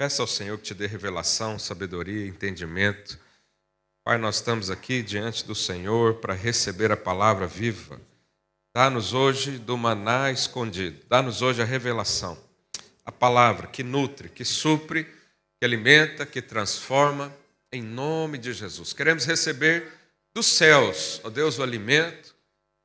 [0.00, 3.18] Peça ao Senhor que te dê revelação, sabedoria, entendimento.
[4.02, 8.00] Pai, nós estamos aqui diante do Senhor para receber a palavra viva.
[8.74, 11.04] Dá-nos hoje do maná escondido.
[11.06, 12.38] Dá-nos hoje a revelação.
[13.04, 17.30] A palavra que nutre, que supre, que alimenta, que transforma,
[17.70, 18.94] em nome de Jesus.
[18.94, 19.86] Queremos receber
[20.32, 22.34] dos céus, ó Deus, o alimento.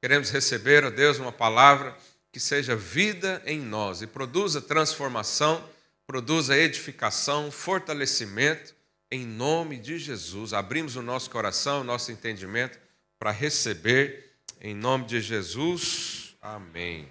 [0.02, 1.98] Queremos receber, ó Deus, uma palavra
[2.30, 5.64] que seja vida em nós e produza transformação
[6.08, 8.76] produza edificação, fortalecimento,
[9.12, 10.54] em nome de Jesus.
[10.54, 12.80] Abrimos o nosso coração, o nosso entendimento
[13.18, 16.36] para receber, em nome de Jesus.
[16.42, 17.10] Amém.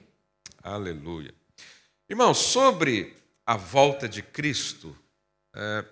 [0.63, 1.35] Aleluia.
[2.09, 4.97] Irmãos, sobre a volta de Cristo,
[5.55, 5.85] é,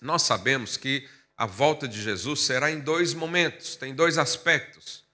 [0.00, 5.04] nós sabemos que a volta de Jesus será em dois momentos, tem dois aspectos.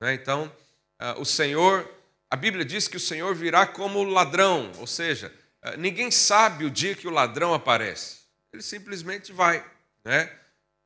[0.00, 0.14] Né?
[0.14, 0.52] Então,
[0.98, 1.88] é, o Senhor,
[2.30, 5.32] a Bíblia diz que o Senhor virá como ladrão, ou seja,
[5.78, 8.20] ninguém sabe o dia que o ladrão aparece.
[8.52, 9.64] Ele simplesmente vai.
[10.04, 10.30] Né?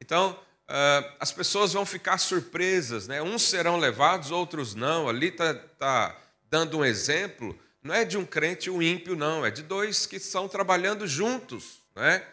[0.01, 3.07] Então, ah, as pessoas vão ficar surpresas.
[3.07, 3.23] Né?
[3.23, 5.09] Uns serão levados, outros não.
[5.09, 6.17] Ali está tá
[6.51, 7.59] dando um exemplo.
[7.83, 9.45] Não é de um crente e um ímpio, não.
[9.45, 11.81] É de dois que estão trabalhando juntos.
[11.95, 12.25] Né?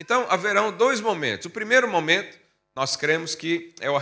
[0.00, 1.46] Então, haverão dois momentos.
[1.46, 2.38] O primeiro momento,
[2.76, 3.96] nós cremos que é o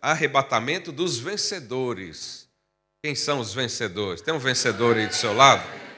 [0.00, 2.48] arrebatamento dos vencedores.
[3.02, 4.20] Quem são os vencedores?
[4.20, 5.89] Tem um vencedor aí do seu lado?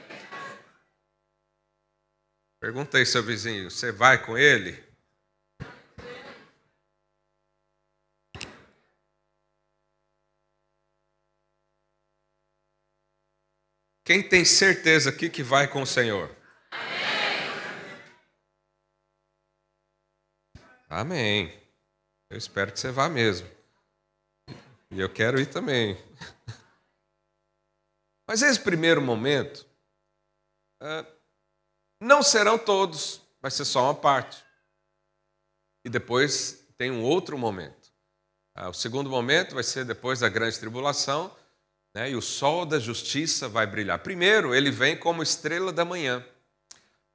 [2.63, 4.81] Perguntei seu vizinho, você vai com ele?
[14.05, 16.33] Quem tem certeza aqui que vai com o Senhor?
[20.87, 21.49] Amém.
[21.49, 21.63] Amém.
[22.29, 23.49] Eu espero que você vá mesmo.
[24.89, 25.97] E eu quero ir também.
[28.25, 29.67] Mas esse primeiro momento,
[30.79, 31.05] ah,
[32.03, 34.43] não serão todos, vai ser só uma parte.
[35.85, 37.91] E depois tem um outro momento.
[38.55, 41.35] Ah, o segundo momento vai ser depois da grande tribulação,
[41.95, 43.99] né, e o sol da justiça vai brilhar.
[43.99, 46.23] Primeiro, ele vem como estrela da manhã.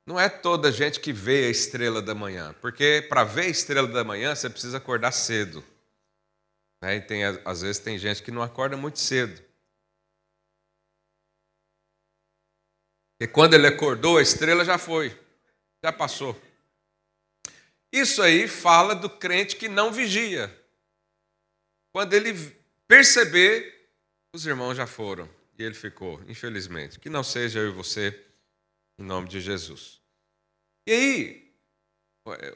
[0.07, 3.89] Não é toda gente que vê a estrela da manhã, porque para ver a estrela
[3.89, 5.63] da manhã você precisa acordar cedo.
[6.83, 9.48] Né, e tem, às vezes tem gente que não acorda muito cedo.
[13.21, 15.19] E quando ele acordou, a estrela já foi,
[15.83, 16.41] já passou.
[17.93, 20.55] Isso aí fala do crente que não vigia.
[21.93, 22.33] Quando ele
[22.87, 23.91] perceber,
[24.33, 27.01] os irmãos já foram e ele ficou, infelizmente.
[27.01, 28.25] Que não seja eu e você,
[28.99, 30.01] em nome de Jesus.
[30.87, 31.53] E aí,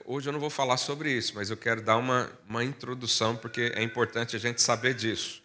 [0.05, 3.73] hoje eu não vou falar sobre isso, mas eu quero dar uma, uma introdução, porque
[3.75, 5.43] é importante a gente saber disso.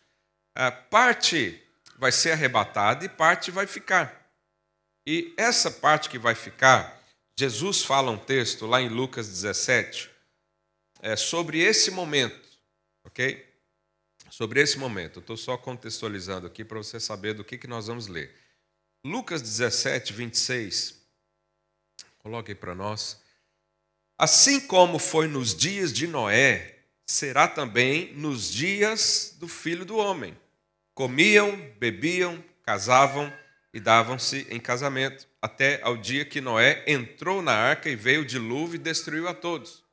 [0.54, 1.64] A parte
[1.98, 4.27] vai ser arrebatada e parte vai ficar.
[5.10, 7.02] E essa parte que vai ficar,
[7.40, 10.10] Jesus fala um texto lá em Lucas 17
[11.00, 12.46] é, sobre esse momento,
[13.06, 13.48] ok?
[14.30, 15.22] Sobre esse momento.
[15.22, 18.36] Estou só contextualizando aqui para você saber do que, que nós vamos ler.
[19.02, 21.02] Lucas 17, 26.
[22.20, 23.22] Coloque aí para nós.
[24.18, 30.38] Assim como foi nos dias de Noé, será também nos dias do filho do homem.
[30.94, 33.32] Comiam, bebiam, casavam
[33.74, 38.26] e davam-se em casamento, até ao dia que Noé entrou na arca e veio o
[38.26, 39.84] dilúvio e destruiu a todos.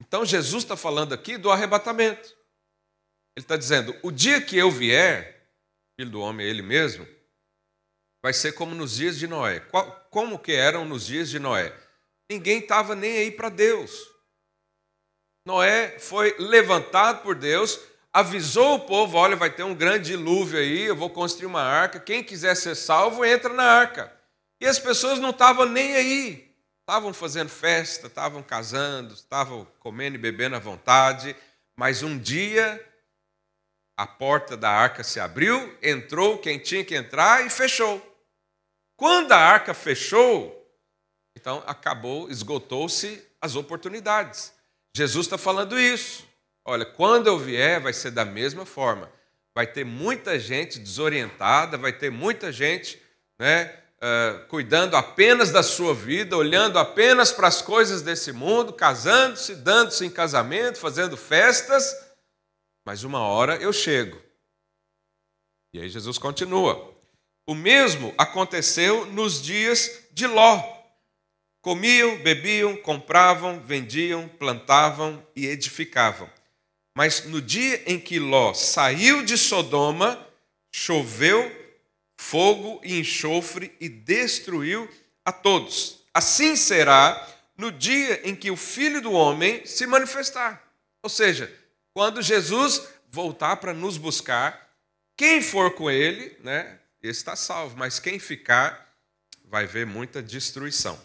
[0.00, 2.28] Então Jesus está falando aqui do arrebatamento.
[3.36, 5.48] Ele está dizendo: o dia que eu vier,
[5.96, 7.06] filho do homem, ele mesmo,
[8.22, 9.60] vai ser como nos dias de Noé.
[10.10, 11.74] Como que eram nos dias de Noé?
[12.30, 14.10] Ninguém estava nem aí para Deus.
[15.46, 17.78] Noé foi levantado por Deus
[18.12, 21.98] avisou o povo: olha, vai ter um grande dilúvio aí, eu vou construir uma arca.
[21.98, 24.12] Quem quiser ser salvo, entra na arca.
[24.60, 26.52] E as pessoas não estavam nem aí.
[26.80, 31.34] Estavam fazendo festa, estavam casando, estavam comendo e bebendo à vontade.
[31.76, 32.84] Mas um dia
[33.96, 38.00] a porta da arca se abriu, entrou quem tinha que entrar e fechou.
[38.96, 40.58] Quando a arca fechou,
[41.36, 44.52] então acabou, esgotou-se as oportunidades.
[44.94, 46.26] Jesus está falando isso.
[46.64, 49.10] Olha, quando eu vier, vai ser da mesma forma.
[49.54, 53.00] Vai ter muita gente desorientada, vai ter muita gente
[53.38, 59.56] né, uh, cuidando apenas da sua vida, olhando apenas para as coisas desse mundo, casando-se,
[59.56, 61.94] dando-se em casamento, fazendo festas.
[62.84, 64.20] Mas uma hora eu chego.
[65.74, 66.92] E aí Jesus continua.
[67.46, 70.62] O mesmo aconteceu nos dias de Ló.
[71.60, 76.28] Comiam, bebiam, compravam, vendiam, plantavam e edificavam.
[76.94, 80.26] Mas no dia em que Ló saiu de Sodoma,
[80.70, 81.60] choveu
[82.16, 84.88] fogo e enxofre e destruiu
[85.24, 86.04] a todos.
[86.14, 90.62] Assim será no dia em que o Filho do Homem se manifestar.
[91.02, 91.52] Ou seja,
[91.92, 94.70] quando Jesus voltar para nos buscar,
[95.16, 98.90] quem for com ele, né, está salvo, mas quem ficar
[99.44, 100.98] vai ver muita destruição.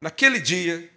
[0.00, 0.90] Naquele dia,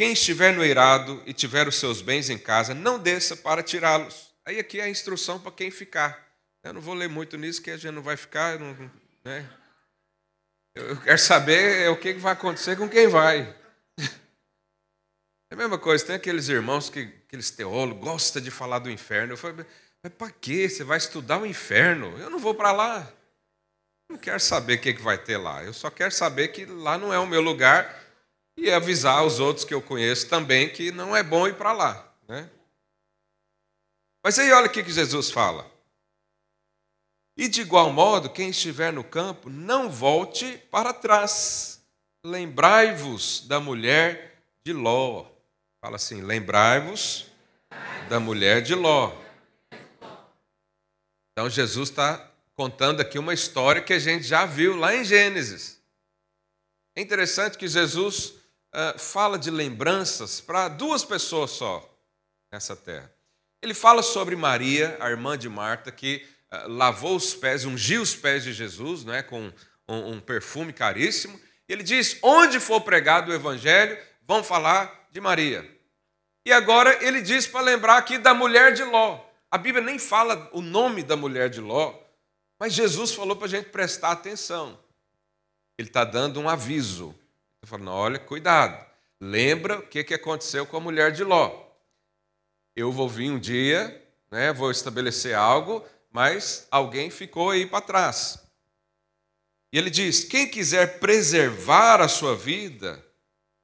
[0.00, 4.32] quem estiver no eirado e tiver os seus bens em casa, não desça para tirá-los.
[4.46, 6.26] Aí aqui é a instrução para quem ficar.
[6.64, 8.58] Eu não vou ler muito nisso, que a gente não vai ficar.
[8.58, 8.90] Não,
[9.22, 9.46] né?
[10.74, 13.54] Eu quero saber o que vai acontecer com quem vai.
[15.50, 19.34] É a mesma coisa, tem aqueles irmãos que, aqueles teólogos, gostam de falar do inferno.
[19.34, 19.66] Eu falei,
[20.02, 20.66] mas para quê?
[20.66, 22.16] Você vai estudar o inferno?
[22.18, 23.00] Eu não vou para lá.
[24.08, 25.62] Eu não quero saber o que vai ter lá.
[25.62, 27.99] Eu só quero saber que lá não é o meu lugar
[28.56, 32.12] e avisar os outros que eu conheço também que não é bom ir para lá.
[32.28, 32.48] Né?
[34.22, 35.70] Mas aí olha o que Jesus fala.
[37.36, 41.82] E de igual modo, quem estiver no campo, não volte para trás.
[42.24, 45.26] Lembrai-vos da mulher de Ló.
[45.80, 47.26] Fala assim: lembrai-vos
[48.10, 49.16] da mulher de Ló.
[51.32, 55.80] Então Jesus está contando aqui uma história que a gente já viu lá em Gênesis.
[56.94, 58.34] É interessante que Jesus
[58.74, 61.88] uh, fala de lembranças para duas pessoas só
[62.52, 63.12] nessa terra.
[63.62, 68.14] Ele fala sobre Maria, a irmã de Marta, que uh, lavou os pés, ungiu os
[68.14, 69.52] pés de Jesus né, com
[69.88, 71.38] um, um perfume caríssimo.
[71.68, 75.68] Ele diz: onde for pregado o evangelho, vão falar de Maria.
[76.46, 79.24] E agora ele diz para lembrar aqui da mulher de Ló.
[79.50, 81.98] A Bíblia nem fala o nome da mulher de Ló,
[82.58, 84.78] mas Jesus falou para a gente prestar atenção.
[85.76, 87.14] Ele está dando um aviso.
[87.62, 88.84] Ele falando: olha, cuidado,
[89.20, 91.66] lembra o que, que aconteceu com a mulher de Ló.
[92.74, 98.38] Eu vou vir um dia, né, vou estabelecer algo, mas alguém ficou aí para trás.
[99.72, 103.04] E ele diz: quem quiser preservar a sua vida,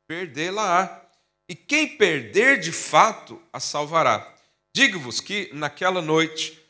[0.06, 1.02] perdê-la-á.
[1.48, 4.34] E quem perder de fato a salvará.
[4.74, 6.60] Digo-vos que naquela noite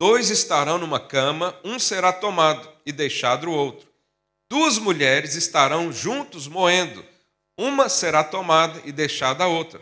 [0.00, 3.89] dois estarão numa cama, um será tomado e deixado o outro.
[4.50, 7.06] Duas mulheres estarão juntos moendo,
[7.56, 9.80] uma será tomada e deixada a outra.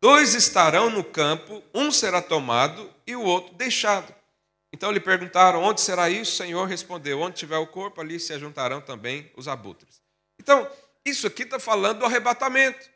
[0.00, 4.14] Dois estarão no campo, um será tomado e o outro deixado.
[4.72, 6.34] Então lhe perguntaram: Onde será isso?
[6.34, 10.00] O Senhor respondeu: Onde tiver o corpo, ali se ajuntarão também os abutres.
[10.38, 10.70] Então,
[11.04, 12.88] isso aqui está falando do arrebatamento.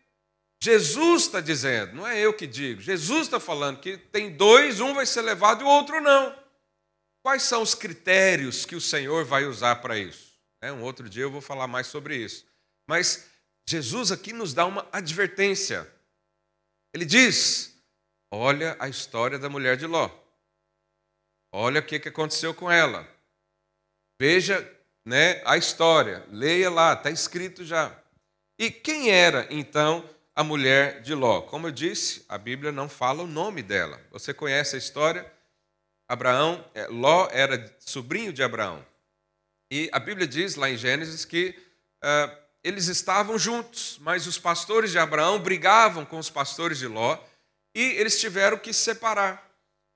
[0.62, 4.92] Jesus está dizendo, não é eu que digo, Jesus está falando que tem dois, um
[4.92, 6.36] vai ser levado e o outro não.
[7.22, 10.29] Quais são os critérios que o Senhor vai usar para isso?
[10.62, 12.46] É, um outro dia eu vou falar mais sobre isso.
[12.88, 13.30] Mas
[13.68, 15.90] Jesus aqui nos dá uma advertência.
[16.94, 17.76] Ele diz:
[18.32, 20.10] olha a história da mulher de Ló.
[21.52, 23.08] Olha o que aconteceu com ela.
[24.20, 24.68] Veja
[25.04, 26.24] né, a história.
[26.30, 27.96] Leia lá, está escrito já.
[28.58, 31.42] E quem era então a mulher de Ló.
[31.42, 34.00] Como eu disse, a Bíblia não fala o nome dela.
[34.10, 35.30] Você conhece a história?
[36.08, 38.84] Abraão, é, Ló era sobrinho de Abraão.
[39.70, 41.54] E a Bíblia diz lá em Gênesis que
[42.02, 47.16] uh, eles estavam juntos, mas os pastores de Abraão brigavam com os pastores de Ló
[47.74, 49.48] e eles tiveram que se separar.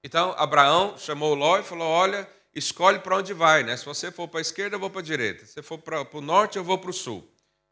[0.02, 3.76] Então Abraão chamou Ló e falou: Olha, escolhe para onde vai, né?
[3.76, 5.44] Se você for para a esquerda, eu vou para a direita.
[5.44, 7.28] Se for para o norte, eu vou para o sul.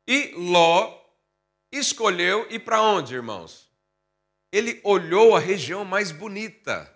[0.07, 1.01] E Ló
[1.71, 3.71] escolheu ir para onde, irmãos?
[4.51, 6.93] Ele olhou a região mais bonita.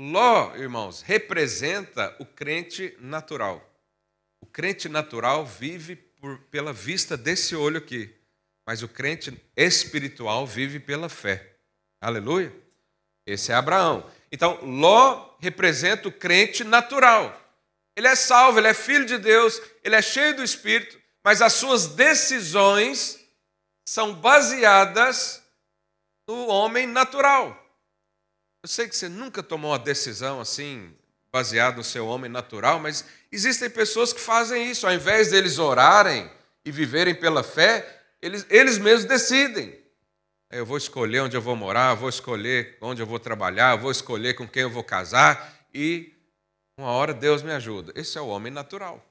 [0.00, 3.71] Ló, irmãos, representa o crente natural.
[4.42, 8.14] O crente natural vive por, pela vista desse olho aqui,
[8.66, 11.54] mas o crente espiritual vive pela fé.
[12.00, 12.52] Aleluia?
[13.24, 14.10] Esse é Abraão.
[14.30, 17.40] Então, Ló representa o crente natural.
[17.94, 21.52] Ele é salvo, ele é filho de Deus, ele é cheio do Espírito, mas as
[21.52, 23.20] suas decisões
[23.86, 25.42] são baseadas
[26.26, 27.58] no homem natural.
[28.62, 30.96] Eu sei que você nunca tomou uma decisão assim,
[31.32, 34.86] baseada no seu homem natural, mas existem pessoas que fazem isso.
[34.86, 36.30] Ao invés deles orarem
[36.64, 39.80] e viverem pela fé, eles, eles mesmos decidem.
[40.50, 44.34] Eu vou escolher onde eu vou morar, vou escolher onde eu vou trabalhar, vou escolher
[44.34, 46.12] com quem eu vou casar e
[46.76, 47.92] uma hora Deus me ajuda.
[47.96, 49.02] Esse é o homem natural.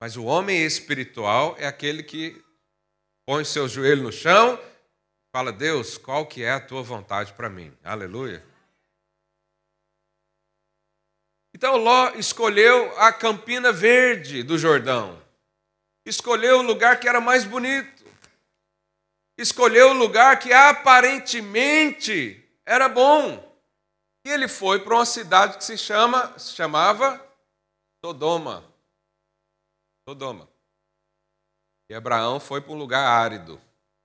[0.00, 2.40] Mas o homem espiritual é aquele que
[3.26, 4.58] põe seu joelho no chão,
[5.32, 7.72] fala: Deus, qual que é a tua vontade para mim?
[7.82, 8.44] Aleluia.
[11.60, 15.22] Então Ló escolheu a campina verde do Jordão.
[16.06, 18.02] Escolheu o lugar que era mais bonito.
[19.36, 23.46] Escolheu o lugar que aparentemente era bom.
[24.24, 27.22] E ele foi para uma cidade que se chama, se chamava
[28.02, 28.64] Sodoma.
[30.08, 30.48] Sodoma.
[31.90, 33.60] E Abraão foi para um lugar árido,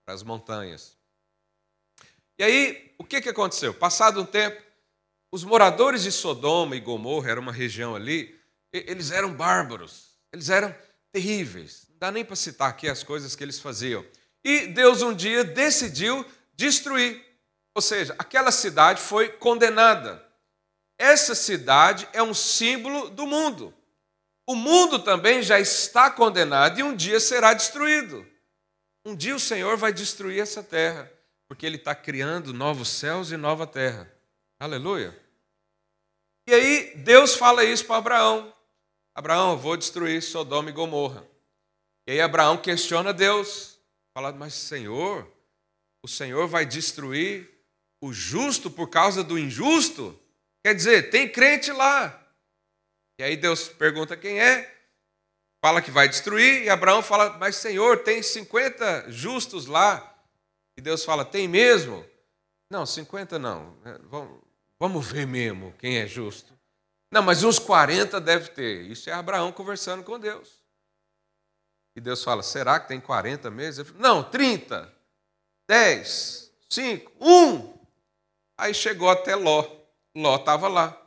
[0.05, 0.97] para as montanhas.
[2.37, 3.73] E aí, o que, que aconteceu?
[3.73, 4.61] Passado um tempo,
[5.35, 8.39] os moradores de Sodoma e Gomorra, era uma região ali,
[8.71, 10.73] eles eram bárbaros, eles eram
[11.11, 11.87] terríveis.
[11.89, 14.05] Não dá nem para citar aqui as coisas que eles faziam.
[14.41, 16.25] E Deus um dia decidiu
[16.55, 17.21] destruir.
[17.73, 20.25] Ou seja, aquela cidade foi condenada.
[20.97, 23.73] Essa cidade é um símbolo do mundo.
[24.47, 28.25] O mundo também já está condenado e um dia será destruído.
[29.03, 31.11] Um dia o Senhor vai destruir essa terra,
[31.45, 34.09] porque Ele está criando novos céus e nova terra.
[34.57, 35.24] Aleluia.
[36.47, 38.53] E aí Deus fala isso para Abraão.
[39.13, 41.25] Abraão, eu vou destruir Sodoma e Gomorra.
[42.07, 43.79] E aí Abraão questiona Deus.
[44.13, 45.27] Fala, mas Senhor,
[46.03, 47.49] o Senhor vai destruir
[48.01, 50.17] o justo por causa do injusto?
[50.63, 52.21] Quer dizer, tem crente lá.
[53.19, 54.71] E aí Deus pergunta quem é,
[55.61, 60.15] fala que vai destruir, e Abraão fala, mas Senhor, tem 50 justos lá.
[60.77, 62.05] E Deus fala, tem mesmo?
[62.69, 63.75] Não, 50 não.
[64.03, 64.41] Vamos,
[64.79, 66.53] Vamos ver mesmo quem é justo.
[67.11, 68.81] Não, mas uns 40 deve ter.
[68.89, 70.63] Isso é Abraão conversando com Deus.
[71.95, 73.87] E Deus fala: será que tem 40 meses?
[73.87, 74.93] Falo, Não, 30,
[75.67, 77.85] 10, 5, 1.
[78.57, 79.65] Aí chegou até Ló.
[80.15, 81.01] Ló estava lá.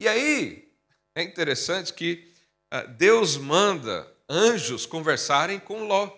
[0.00, 0.72] E aí,
[1.14, 2.32] é interessante que
[2.70, 6.10] ah, Deus manda anjos conversarem com Ló.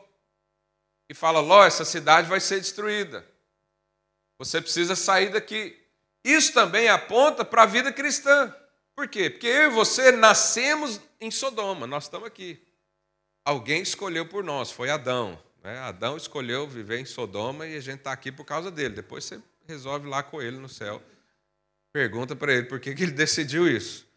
[1.09, 3.30] E fala: Ló, essa cidade vai ser destruída.
[4.41, 5.79] Você precisa sair daqui.
[6.25, 8.55] Isso também aponta para a vida cristã.
[8.97, 9.29] Por quê?
[9.29, 12.59] Porque eu e você nascemos em Sodoma, nós estamos aqui.
[13.45, 15.39] Alguém escolheu por nós, foi Adão.
[15.63, 15.77] Né?
[15.81, 18.95] Adão escolheu viver em Sodoma e a gente está aqui por causa dele.
[18.95, 21.03] Depois você resolve lá com ele no céu.
[21.93, 24.09] Pergunta para ele por que, que ele decidiu isso.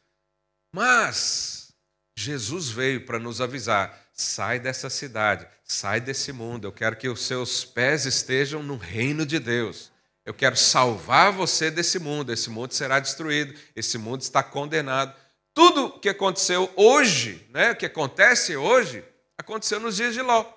[0.73, 1.73] Mas
[2.17, 6.65] Jesus veio para nos avisar: sai dessa cidade, sai desse mundo.
[6.65, 9.91] Eu quero que os seus pés estejam no reino de Deus.
[10.25, 12.31] Eu quero salvar você desse mundo.
[12.31, 13.59] Esse mundo será destruído.
[13.75, 15.13] Esse mundo está condenado.
[15.53, 19.03] Tudo o que aconteceu hoje, né, o que acontece hoje,
[19.37, 20.51] aconteceu nos dias de Ló.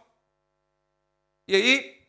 [1.48, 2.02] E aí,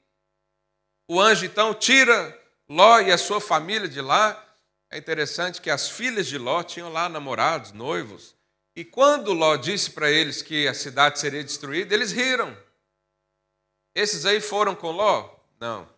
[1.09, 2.37] o anjo então tira
[2.69, 4.43] Ló e a sua família de lá.
[4.89, 8.35] É interessante que as filhas de Ló tinham lá namorados, noivos.
[8.75, 12.55] E quando Ló disse para eles que a cidade seria destruída, eles riram.
[13.93, 15.29] Esses aí foram com Ló?
[15.59, 15.96] Não.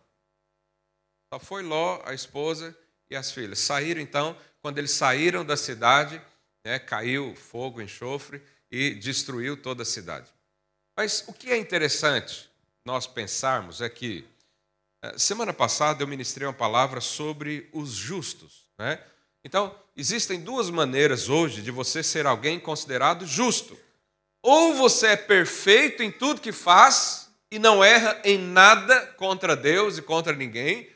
[1.32, 2.76] Só foi Ló, a esposa
[3.08, 3.60] e as filhas.
[3.60, 6.20] Saíram então, quando eles saíram da cidade,
[6.64, 10.28] né, caiu fogo, enxofre e destruiu toda a cidade.
[10.96, 12.50] Mas o que é interessante
[12.84, 14.26] nós pensarmos é que,
[15.02, 18.64] eh, semana passada eu ministrei uma palavra sobre os justos.
[18.76, 19.00] Né?
[19.44, 23.78] Então, existem duas maneiras hoje de você ser alguém considerado justo.
[24.42, 29.96] Ou você é perfeito em tudo que faz e não erra em nada contra Deus
[29.96, 30.90] e contra ninguém,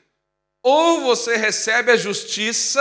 [0.65, 2.81] ou você recebe a justiça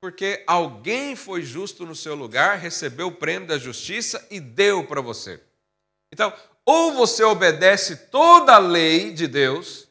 [0.00, 5.00] porque alguém foi justo no seu lugar, recebeu o prêmio da justiça e deu para
[5.00, 5.42] você.
[6.12, 6.32] Então,
[6.64, 9.88] ou você obedece toda a lei de Deus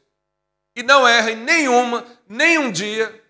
[0.78, 3.22] e não erra em nenhuma, nem um dia,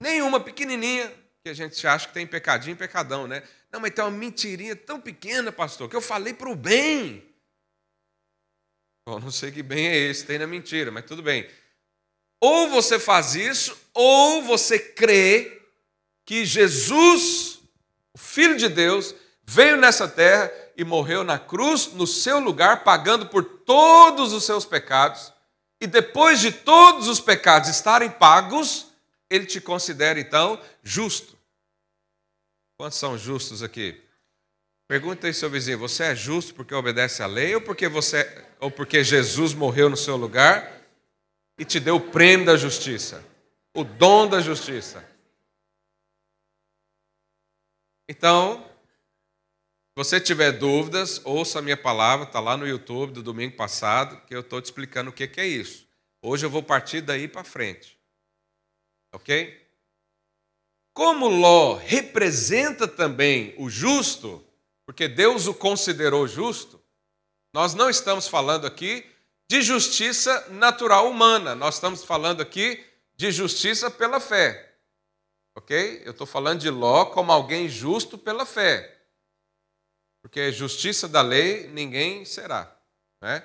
[0.00, 1.12] nenhuma pequenininha,
[1.42, 3.42] que a gente acha que tem pecadinho, pecadão, né?
[3.72, 7.26] Não, mas tem uma mentirinha tão pequena, pastor, que eu falei para o bem.
[9.08, 11.48] Bom, não sei que bem é esse, tem na mentira, mas tudo bem.
[12.40, 15.60] Ou você faz isso, ou você crê
[16.24, 17.60] que Jesus,
[18.14, 23.26] o Filho de Deus, veio nessa terra e morreu na cruz, no seu lugar, pagando
[23.26, 25.32] por todos os seus pecados,
[25.80, 28.86] e depois de todos os pecados estarem pagos,
[29.28, 31.36] ele te considera então justo.
[32.76, 34.00] Quantos são justos aqui?
[34.88, 38.26] Pergunta aí seu vizinho: você é justo porque obedece à lei ou porque você
[38.58, 40.79] ou porque Jesus morreu no seu lugar?
[41.60, 43.22] E te deu o prêmio da justiça,
[43.74, 45.06] o dom da justiça.
[48.08, 53.58] Então, se você tiver dúvidas, ouça a minha palavra, está lá no YouTube do domingo
[53.58, 55.86] passado, que eu estou te explicando o que é isso.
[56.22, 58.00] Hoje eu vou partir daí para frente.
[59.12, 59.60] Ok?
[60.94, 64.42] Como Ló representa também o justo,
[64.86, 66.82] porque Deus o considerou justo,
[67.52, 69.09] nós não estamos falando aqui
[69.50, 71.56] de justiça natural humana.
[71.56, 74.76] Nós estamos falando aqui de justiça pela fé.
[75.56, 76.02] Ok?
[76.04, 78.96] Eu estou falando de Ló como alguém justo pela fé.
[80.22, 82.80] Porque justiça da lei ninguém será.
[83.20, 83.44] Né?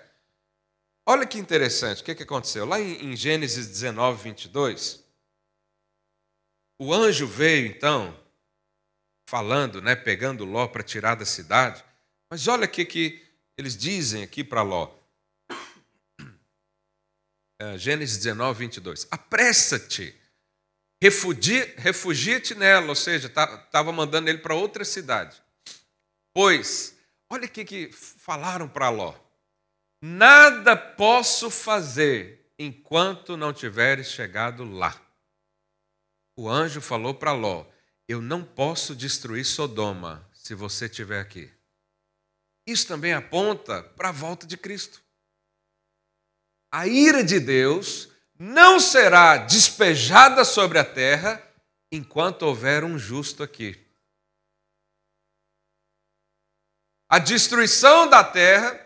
[1.08, 2.68] Olha que interessante, o que, que aconteceu?
[2.68, 5.04] Lá em Gênesis 19, 22,
[6.80, 8.16] o anjo veio então,
[9.28, 11.84] falando, né, pegando Ló para tirar da cidade.
[12.30, 13.26] Mas olha o que, que
[13.58, 15.04] eles dizem aqui para Ló.
[17.74, 19.08] Uh, Gênesis 19, 22.
[19.10, 20.16] Apressa-te,
[21.78, 25.42] refugia-te nela, ou seja, estava mandando ele para outra cidade.
[26.34, 26.96] Pois,
[27.30, 29.16] olha o que falaram para Ló:
[30.02, 35.00] nada posso fazer enquanto não tiveres chegado lá.
[36.38, 37.66] O anjo falou para Ló:
[38.08, 41.52] Eu não posso destruir Sodoma se você estiver aqui.
[42.68, 45.05] Isso também aponta para a volta de Cristo.
[46.78, 51.42] A ira de Deus não será despejada sobre a terra
[51.90, 53.82] enquanto houver um justo aqui.
[57.08, 58.78] A destruição da terra,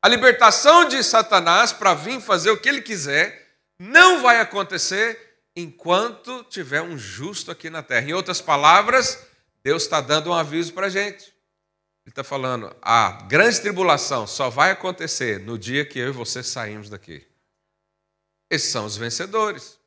[0.00, 6.44] a libertação de Satanás para vir fazer o que ele quiser, não vai acontecer enquanto
[6.44, 8.08] tiver um justo aqui na terra.
[8.08, 9.22] Em outras palavras,
[9.62, 11.37] Deus está dando um aviso para a gente.
[12.08, 16.42] Ele está falando: a grande tribulação só vai acontecer no dia que eu e você
[16.42, 17.22] saímos daqui.
[18.50, 19.78] Esses são os vencedores.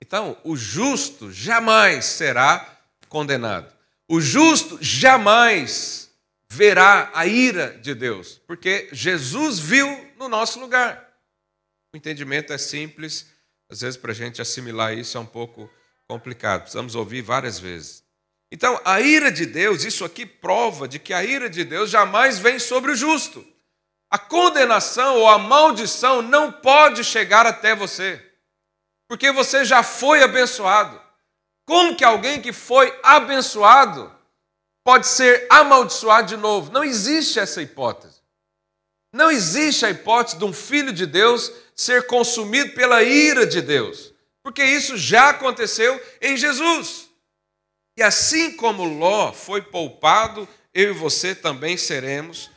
[0.00, 3.74] Então, o justo jamais será condenado.
[4.06, 6.12] O justo jamais
[6.48, 11.12] verá a ira de Deus, porque Jesus viu no nosso lugar.
[11.92, 13.26] O entendimento é simples,
[13.68, 15.68] às vezes para a gente assimilar isso é um pouco
[16.06, 18.05] complicado, precisamos ouvir várias vezes.
[18.50, 22.38] Então, a ira de Deus, isso aqui prova de que a ira de Deus jamais
[22.38, 23.44] vem sobre o justo.
[24.10, 28.24] A condenação ou a maldição não pode chegar até você,
[29.08, 31.00] porque você já foi abençoado.
[31.66, 34.12] Como que alguém que foi abençoado
[34.84, 36.70] pode ser amaldiçoado de novo?
[36.70, 38.20] Não existe essa hipótese.
[39.12, 44.12] Não existe a hipótese de um filho de Deus ser consumido pela ira de Deus,
[44.42, 47.05] porque isso já aconteceu em Jesus.
[47.96, 52.50] E assim como Ló foi poupado, eu e você também seremos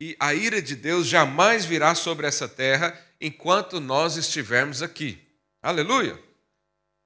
[0.00, 5.22] e a ira de Deus jamais virá sobre essa terra enquanto nós estivermos aqui.
[5.62, 6.22] Aleluia!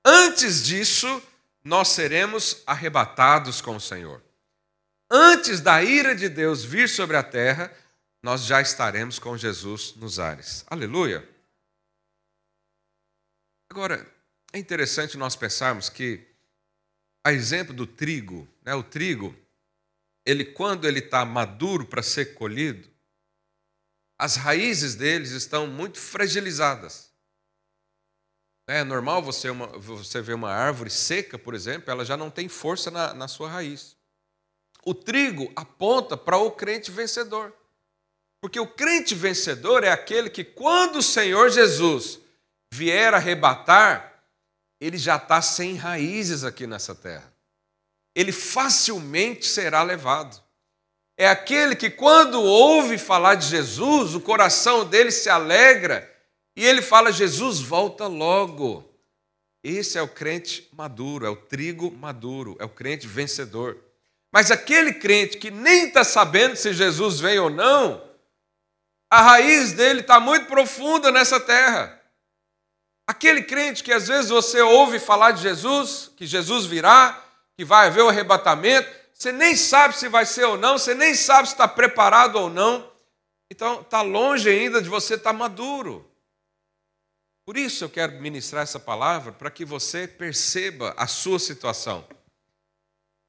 [0.04, 1.22] Antes disso,
[1.62, 4.22] nós seremos arrebatados com o Senhor.
[5.08, 7.72] Antes da ira de Deus vir sobre a terra,
[8.22, 10.64] nós já estaremos com Jesus nos ares.
[10.68, 11.26] Aleluia!
[13.70, 14.04] Agora,
[14.52, 16.26] é interessante nós pensarmos que,
[17.24, 19.34] a exemplo do trigo, né, o trigo
[20.24, 22.88] ele quando ele está maduro para ser colhido,
[24.18, 27.10] as raízes deles estão muito fragilizadas.
[28.68, 32.48] É normal você, uma, você ver uma árvore seca, por exemplo, ela já não tem
[32.48, 33.96] força na, na sua raiz.
[34.84, 37.52] O trigo aponta para o crente vencedor.
[38.40, 42.20] Porque o crente vencedor é aquele que, quando o Senhor Jesus
[42.72, 44.09] vier arrebatar,
[44.80, 47.30] ele já está sem raízes aqui nessa terra
[48.14, 50.42] ele facilmente será levado.
[51.16, 56.10] É aquele que, quando ouve falar de Jesus, o coração dele se alegra
[56.56, 58.86] e ele fala: Jesus, volta logo.
[59.62, 63.78] Esse é o crente maduro, é o trigo maduro, é o crente vencedor.
[64.32, 68.02] Mas aquele crente que nem está sabendo se Jesus vem ou não,
[69.10, 71.99] a raiz dele está muito profunda nessa terra.
[73.10, 77.20] Aquele crente que às vezes você ouve falar de Jesus, que Jesus virá,
[77.56, 81.12] que vai haver o arrebatamento, você nem sabe se vai ser ou não, você nem
[81.12, 82.88] sabe se está preparado ou não.
[83.50, 86.08] Então, está longe ainda de você estar tá maduro.
[87.44, 92.06] Por isso eu quero ministrar essa palavra, para que você perceba a sua situação.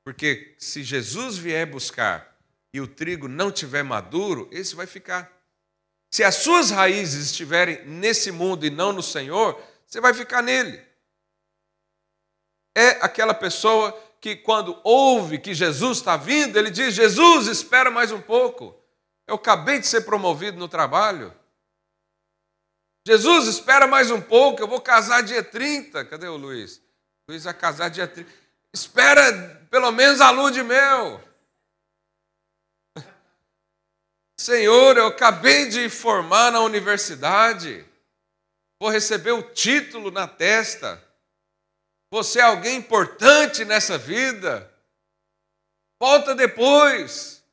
[0.05, 2.37] Porque se Jesus vier buscar
[2.71, 5.41] e o trigo não estiver maduro, esse vai ficar.
[6.11, 10.81] Se as suas raízes estiverem nesse mundo e não no Senhor, você vai ficar nele.
[12.73, 18.09] É aquela pessoa que, quando ouve que Jesus está vindo, ele diz: Jesus, espera mais
[18.09, 18.73] um pouco.
[19.27, 21.35] Eu acabei de ser promovido no trabalho.
[23.05, 26.05] Jesus, espera mais um pouco, eu vou casar dia 30.
[26.05, 26.81] Cadê o Luiz?
[27.27, 28.31] Luiz vai casar dia 30.
[28.73, 31.21] Espera pelo menos a lua de mel.
[34.39, 37.85] Senhor, eu acabei de formar na universidade,
[38.81, 40.99] vou receber o título na testa.
[42.11, 44.73] Você é alguém importante nessa vida.
[46.01, 47.43] Volta depois.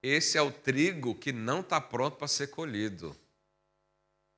[0.00, 3.16] Esse é o trigo que não está pronto para ser colhido.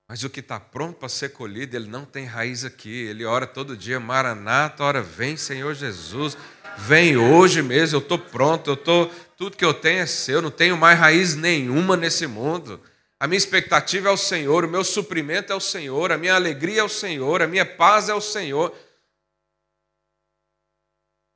[0.09, 3.05] Mas o que está pronto para ser colhido, ele não tem raiz aqui.
[3.05, 6.35] Ele ora todo dia, Maranata, ora, vem Senhor Jesus,
[6.79, 10.51] vem hoje mesmo, eu estou pronto, eu tô, tudo que eu tenho é seu, não
[10.51, 12.81] tenho mais raiz nenhuma nesse mundo.
[13.19, 16.81] A minha expectativa é o Senhor, o meu suprimento é o Senhor, a minha alegria
[16.81, 18.77] é o Senhor, a minha paz é o Senhor.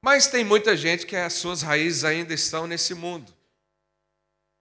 [0.05, 3.35] Mas tem muita gente que as suas raízes ainda estão nesse mundo.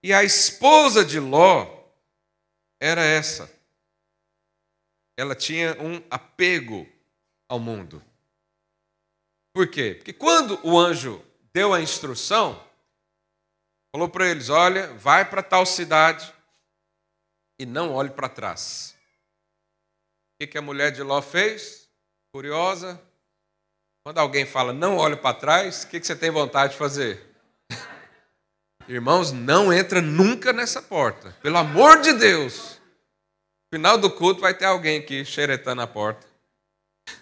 [0.02, 1.84] E a esposa de Ló
[2.80, 3.50] era essa.
[5.18, 6.88] Ela tinha um apego
[7.46, 8.02] ao mundo.
[9.52, 9.94] Por quê?
[9.94, 12.66] Porque quando o anjo deu a instrução,
[13.92, 16.32] falou para eles: olha, vai para tal cidade
[17.60, 18.96] e não olhe para trás.
[20.40, 21.90] O que a mulher de Ló fez?
[22.32, 22.98] Curiosa.
[24.02, 27.22] Quando alguém fala não olhe para trás, o que você tem vontade de fazer?
[28.88, 31.36] Irmãos, não entra nunca nessa porta.
[31.42, 32.80] Pelo amor de Deus.
[33.70, 36.26] No final do culto vai ter alguém aqui xeretando a porta.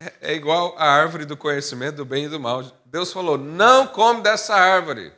[0.00, 2.62] É, é igual a árvore do conhecimento do bem e do mal.
[2.84, 5.12] Deus falou: não come dessa árvore.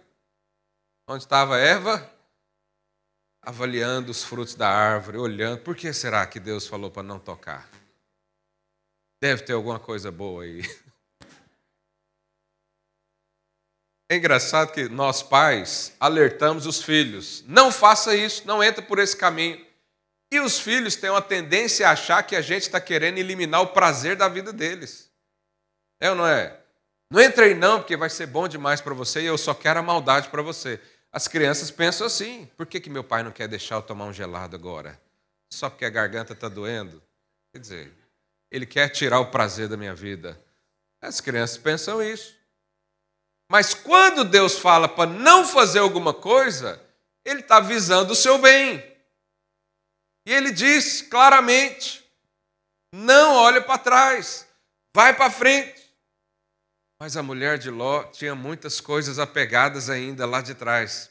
[1.08, 2.13] Onde estava Eva?
[3.46, 5.60] Avaliando os frutos da árvore, olhando.
[5.60, 7.68] Por que será que Deus falou para não tocar?
[9.20, 10.62] Deve ter alguma coisa boa aí.
[14.06, 19.16] É engraçado que nós pais alertamos os filhos: não faça isso, não entra por esse
[19.16, 19.64] caminho.
[20.30, 23.68] E os filhos têm uma tendência a achar que a gente está querendo eliminar o
[23.68, 25.10] prazer da vida deles.
[26.00, 26.60] É ou não é?
[27.10, 29.82] Não entrei não, porque vai ser bom demais para você e eu só quero a
[29.82, 30.80] maldade para você.
[31.14, 34.12] As crianças pensam assim: por que, que meu pai não quer deixar eu tomar um
[34.12, 35.00] gelado agora?
[35.48, 37.00] Só porque a garganta está doendo?
[37.52, 37.92] Quer dizer,
[38.50, 40.36] ele quer tirar o prazer da minha vida.
[41.00, 42.34] As crianças pensam isso.
[43.48, 46.82] Mas quando Deus fala para não fazer alguma coisa,
[47.24, 48.82] Ele está visando o seu bem.
[50.26, 52.04] E Ele diz claramente:
[52.92, 54.48] não olhe para trás,
[54.92, 55.83] vai para frente.
[57.04, 61.10] Mas a mulher de Ló tinha muitas coisas apegadas ainda lá de trás.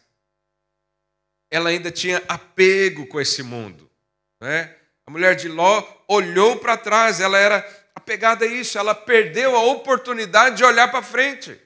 [1.52, 3.88] Ela ainda tinha apego com esse mundo.
[4.42, 4.76] Né?
[5.06, 9.66] A mulher de Ló olhou para trás, ela era apegada a isso, ela perdeu a
[9.66, 11.62] oportunidade de olhar para frente.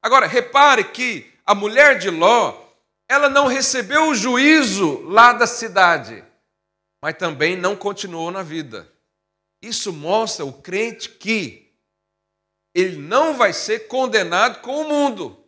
[0.00, 2.66] Agora, repare que a mulher de Ló,
[3.06, 6.24] ela não recebeu o juízo lá da cidade,
[7.02, 8.90] mas também não continuou na vida.
[9.60, 11.69] Isso mostra o crente que
[12.74, 15.44] ele não vai ser condenado com o mundo,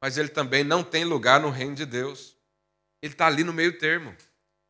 [0.00, 2.36] mas ele também não tem lugar no reino de Deus.
[3.02, 4.14] Ele está ali no meio termo.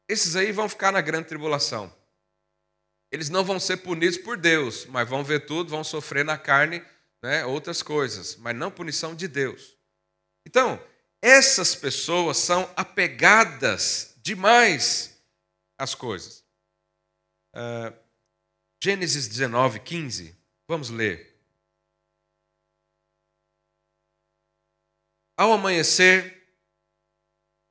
[0.08, 1.94] Esses aí vão ficar na grande tribulação.
[3.10, 6.82] Eles não vão ser punidos por Deus, mas vão ver tudo, vão sofrer na carne
[7.22, 9.76] né, outras coisas, mas não punição de Deus.
[10.46, 10.82] Então,
[11.22, 15.18] essas pessoas são apegadas demais
[15.78, 16.44] às coisas.
[17.54, 17.96] Uh,
[18.82, 20.36] Gênesis 19, 15,
[20.68, 21.35] vamos ler.
[25.36, 26.48] Ao amanhecer,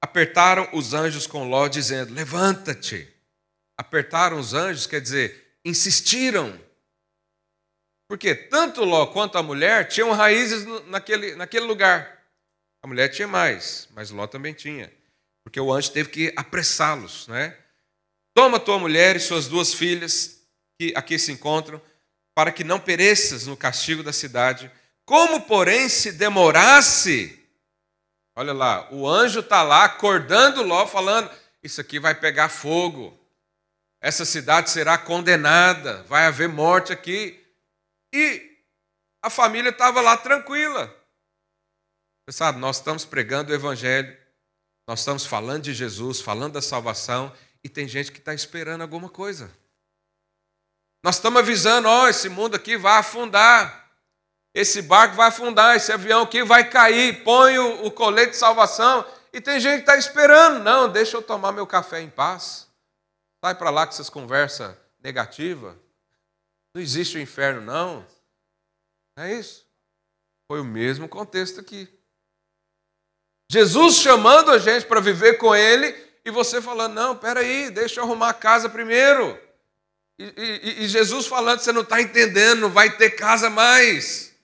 [0.02, 3.12] apertaram os anjos com Ló, dizendo: Levanta-te.
[3.78, 6.58] Apertaram os anjos, quer dizer, insistiram
[8.08, 12.24] porque tanto Ló quanto a mulher tinham raízes naquele, naquele lugar.
[12.84, 14.92] A mulher tinha mais, mas Ló também tinha.
[15.44, 17.28] Porque o anjo teve que apressá-los.
[17.28, 17.58] Né?
[18.34, 20.40] Toma tua mulher e suas duas filhas,
[20.80, 21.82] que aqui se encontram,
[22.36, 24.72] para que não pereças no castigo da cidade.
[25.04, 27.45] Como, porém, se demorasse.
[28.36, 31.32] Olha lá, o anjo está lá acordando Ló, falando:
[31.64, 33.18] Isso aqui vai pegar fogo.
[34.02, 37.42] Essa cidade será condenada, vai haver morte aqui.
[38.14, 38.56] E
[39.24, 40.94] a família estava lá tranquila.
[42.28, 44.16] Você sabe, nós estamos pregando o Evangelho,
[44.88, 49.10] nós estamos falando de Jesus, falando da salvação, e tem gente que está esperando alguma
[49.10, 49.52] coisa.
[51.04, 53.85] Nós estamos avisando: ó, oh, esse mundo aqui vai afundar,
[54.56, 59.06] esse barco vai afundar, esse avião aqui vai cair, põe o, o colete de salvação.
[59.34, 62.66] E tem gente que está esperando: não, deixa eu tomar meu café em paz.
[63.44, 65.76] Sai para lá com essas conversas negativas.
[66.74, 68.08] Não existe o inferno, não.
[69.20, 69.68] É isso.
[70.50, 71.90] Foi o mesmo contexto aqui.
[73.52, 78.06] Jesus chamando a gente para viver com Ele e você falando: não, peraí, deixa eu
[78.06, 79.38] arrumar a casa primeiro.
[80.18, 84.35] E, e, e Jesus falando: você não está entendendo, não vai ter casa mais.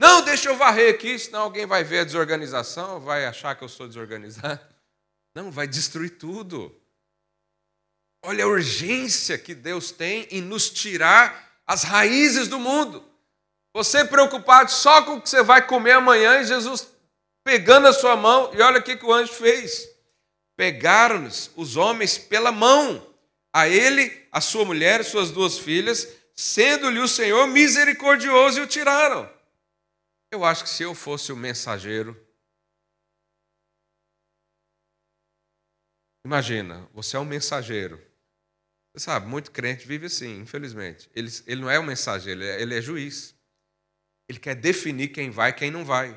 [0.00, 3.68] Não, deixa eu varrer aqui, senão alguém vai ver a desorganização, vai achar que eu
[3.68, 4.58] sou desorganizado.
[5.36, 6.74] Não, vai destruir tudo.
[8.24, 13.04] Olha a urgência que Deus tem em nos tirar as raízes do mundo.
[13.74, 16.88] Você preocupado só com o que você vai comer amanhã e Jesus
[17.44, 19.86] pegando a sua mão, e olha o que, que o anjo fez.
[20.56, 23.06] Pegaram-nos os homens pela mão,
[23.52, 28.66] a ele, a sua mulher e suas duas filhas, sendo-lhe o Senhor misericordioso, e o
[28.66, 29.28] tiraram.
[30.32, 32.16] Eu acho que se eu fosse o mensageiro,
[36.24, 38.00] imagina, você é um mensageiro,
[38.92, 41.10] você sabe, muito crente vive assim, infelizmente.
[41.14, 43.34] Ele, ele não é um mensageiro, ele é, ele é juiz.
[44.28, 46.16] Ele quer definir quem vai e quem não vai.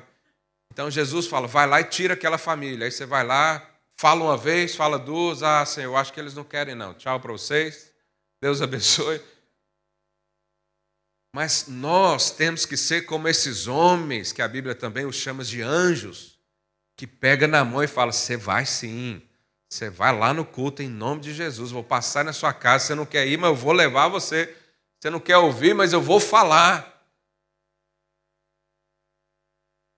[0.72, 2.86] Então Jesus fala: vai lá e tira aquela família.
[2.86, 6.34] Aí você vai lá, fala uma vez, fala duas, ah, Senhor, eu acho que eles
[6.34, 6.94] não querem não.
[6.94, 7.92] Tchau para vocês.
[8.40, 9.20] Deus abençoe.
[11.34, 15.62] Mas nós temos que ser como esses homens, que a Bíblia também os chama de
[15.62, 16.38] anjos,
[16.96, 19.20] que pega na mão e fala: "Você vai sim.
[19.68, 21.72] Você vai lá no culto em nome de Jesus.
[21.72, 24.56] Vou passar na sua casa, você não quer ir, mas eu vou levar você.
[25.00, 27.04] Você não quer ouvir, mas eu vou falar."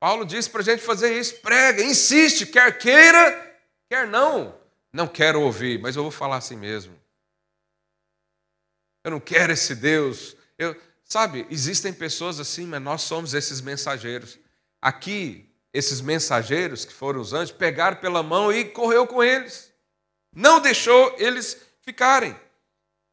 [0.00, 3.58] Paulo disse para a gente fazer isso, prega, insiste, quer queira,
[3.90, 4.58] quer não.
[4.90, 6.98] Não quero ouvir, mas eu vou falar assim mesmo.
[9.04, 10.34] Eu não quero esse Deus.
[10.58, 10.74] Eu,
[11.06, 14.38] sabe, existem pessoas assim, mas nós somos esses mensageiros.
[14.82, 19.72] Aqui, esses mensageiros que foram os anjos, pegaram pela mão e correu com eles.
[20.34, 22.36] Não deixou eles ficarem.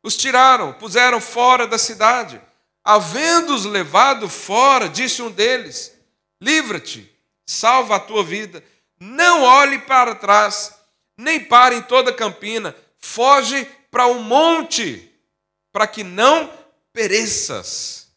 [0.03, 2.41] Os tiraram, puseram fora da cidade.
[2.83, 5.93] Havendo-os levado fora, disse um deles:
[6.41, 7.09] livra-te,
[7.45, 8.61] salva a tua vida.
[8.99, 10.73] Não olhe para trás,
[11.17, 15.09] nem pare em toda a campina, foge para o monte,
[15.71, 16.49] para que não
[16.93, 18.07] pereças.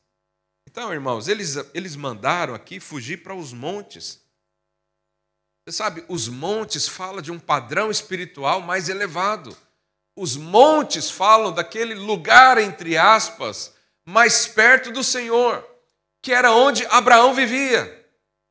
[0.68, 4.20] Então, irmãos, eles, eles mandaram aqui fugir para os montes.
[5.64, 9.56] Você sabe, os montes falam de um padrão espiritual mais elevado.
[10.14, 15.66] Os montes falam daquele lugar, entre aspas, mais perto do Senhor,
[16.22, 18.06] que era onde Abraão vivia.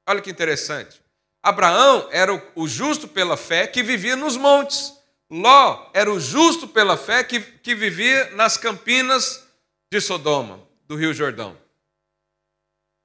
[0.08, 1.02] Olha que interessante.
[1.42, 4.94] Abraão era o justo pela fé que vivia nos montes.
[5.30, 9.45] Ló era o justo pela fé que, que vivia nas campinas
[9.96, 11.58] de Sodoma, do Rio Jordão.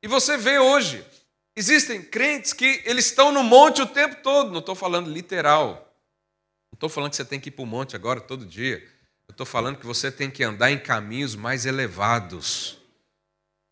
[0.02, 1.04] E você vê hoje,
[1.54, 4.50] existem crentes que eles estão no monte o tempo todo.
[4.50, 5.94] Não estou falando literal.
[6.72, 8.82] Não estou falando que você tem que ir para o monte agora todo dia.
[9.28, 12.78] Eu estou falando que você tem que andar em caminhos mais elevados.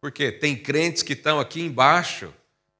[0.00, 2.32] Porque tem crentes que estão aqui embaixo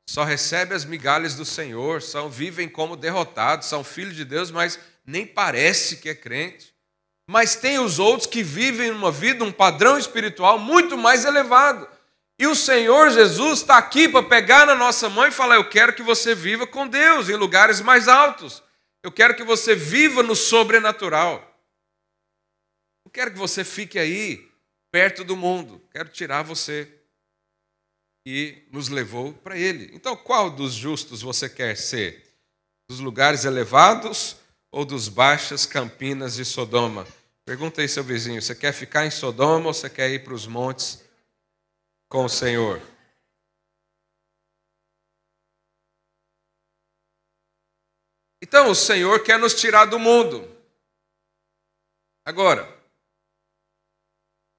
[0.09, 4.81] só recebem as migalhas do Senhor, são vivem como derrotados, são filhos de Deus, mas
[5.05, 6.73] nem parece que é crente.
[7.29, 11.87] Mas tem os outros que vivem uma vida, um padrão espiritual muito mais elevado.
[12.39, 15.95] E o Senhor Jesus está aqui para pegar na nossa mão e falar: Eu quero
[15.95, 18.63] que você viva com Deus em lugares mais altos.
[19.03, 21.45] Eu quero que você viva no sobrenatural.
[23.05, 24.51] Eu quero que você fique aí,
[24.91, 25.83] perto do mundo.
[25.93, 26.91] Quero tirar você
[28.27, 29.91] e nos levou para ele.
[29.93, 32.25] Então, qual dos justos você quer ser?
[32.89, 34.37] Dos lugares elevados
[34.71, 37.07] ou dos baixas campinas de Sodoma?
[37.49, 40.47] Pergunta aí seu vizinho: você quer ficar em Sodoma ou você quer ir para os
[40.47, 41.03] montes
[42.07, 42.79] com o Senhor?
[48.43, 50.47] Então, o Senhor quer nos tirar do mundo.
[52.23, 52.69] Agora,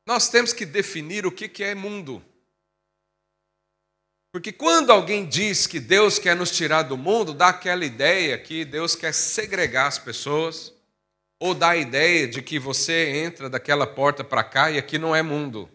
[0.04, 2.26] nós temos que definir o que é mundo.
[4.32, 8.66] Porque quando alguém diz que Deus quer nos tirar do mundo, dá aquela ideia que
[8.66, 10.74] Deus quer segregar as pessoas,
[11.40, 15.16] ou dá a ideia de que você entra daquela porta para cá e aqui não
[15.16, 15.70] é mundo.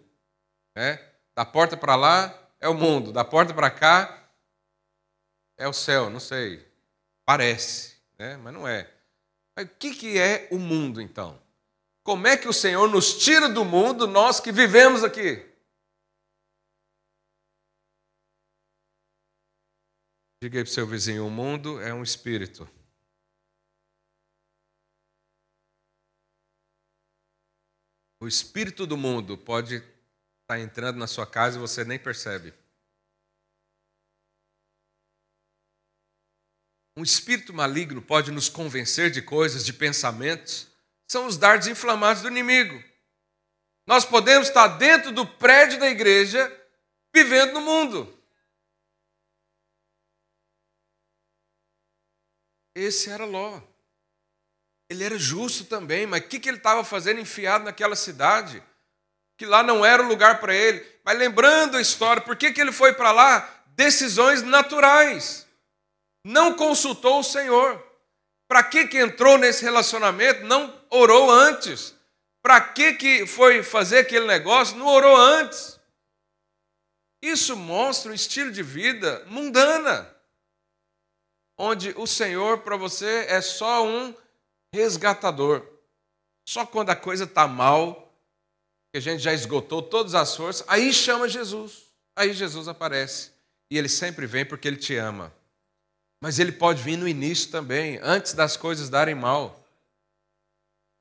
[0.77, 1.01] Né?
[1.35, 4.29] Da porta para lá é o mundo, da porta para cá
[5.57, 6.67] é o céu, não sei.
[7.25, 8.37] Parece, né?
[8.37, 8.91] mas não é.
[9.57, 11.41] Mas o que é o mundo então?
[12.03, 15.43] Como é que o Senhor nos tira do mundo, nós que vivemos aqui?
[20.43, 22.69] Diga aí para o seu vizinho: o mundo é um espírito.
[28.25, 29.85] O espírito do mundo pode estar
[30.47, 32.55] tá entrando na sua casa e você nem percebe.
[36.97, 40.67] Um espírito maligno pode nos convencer de coisas, de pensamentos.
[41.07, 42.83] São os dardos inflamados do inimigo.
[43.87, 46.51] Nós podemos estar dentro do prédio da igreja,
[47.15, 48.25] vivendo no mundo.
[52.75, 53.61] Esse era Ló.
[54.89, 58.63] Ele era justo também, mas o que, que ele estava fazendo enfiado naquela cidade?
[59.37, 60.85] Que lá não era o lugar para ele.
[61.05, 63.65] Mas lembrando a história, por que, que ele foi para lá?
[63.69, 65.47] Decisões naturais.
[66.25, 67.83] Não consultou o Senhor.
[68.47, 70.45] Para que, que entrou nesse relacionamento?
[70.45, 71.95] Não orou antes.
[72.43, 74.77] Para que, que foi fazer aquele negócio?
[74.77, 75.81] Não orou antes.
[77.23, 80.15] Isso mostra um estilo de vida mundana
[81.59, 84.15] onde o Senhor para você é só um
[84.75, 85.67] resgatador.
[86.49, 88.13] Só quando a coisa está mal,
[88.93, 91.85] que a gente já esgotou todas as forças, aí chama Jesus.
[92.17, 93.31] Aí Jesus aparece.
[93.71, 95.33] E ele sempre vem porque ele te ama.
[96.23, 99.65] Mas ele pode vir no início também, antes das coisas darem mal.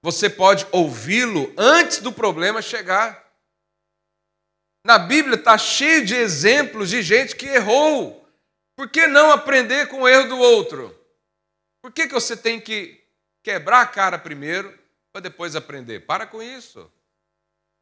[0.02, 3.24] Você pode ouvi-lo antes do problema chegar.
[4.86, 8.24] Na Bíblia está cheio de exemplos de gente que errou
[8.76, 10.98] por que não aprender com o erro do outro?
[11.82, 13.03] Por que, que você tem que
[13.44, 14.78] quebrar a cara primeiro
[15.12, 16.06] para depois aprender.
[16.06, 16.90] Para com isso.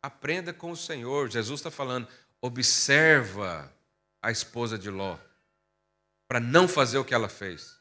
[0.02, 1.30] Aprenda com o Senhor.
[1.30, 2.08] Jesus está falando,
[2.41, 3.71] observa
[4.21, 5.17] a esposa de Ló,
[6.28, 7.80] para não fazer o que ela fez,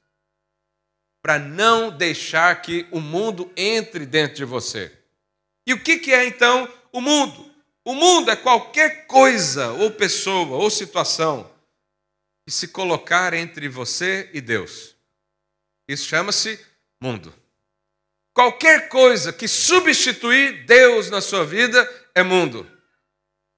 [1.22, 4.96] para não deixar que o mundo entre dentro de você.
[5.66, 7.50] E o que é então o mundo?
[7.84, 11.50] O mundo é qualquer coisa, ou pessoa, ou situação
[12.46, 14.94] que se colocar entre você e Deus.
[15.88, 16.58] Isso chama-se
[17.00, 17.39] mundo.
[18.32, 21.82] Qualquer coisa que substituir Deus na sua vida
[22.14, 22.70] é mundo.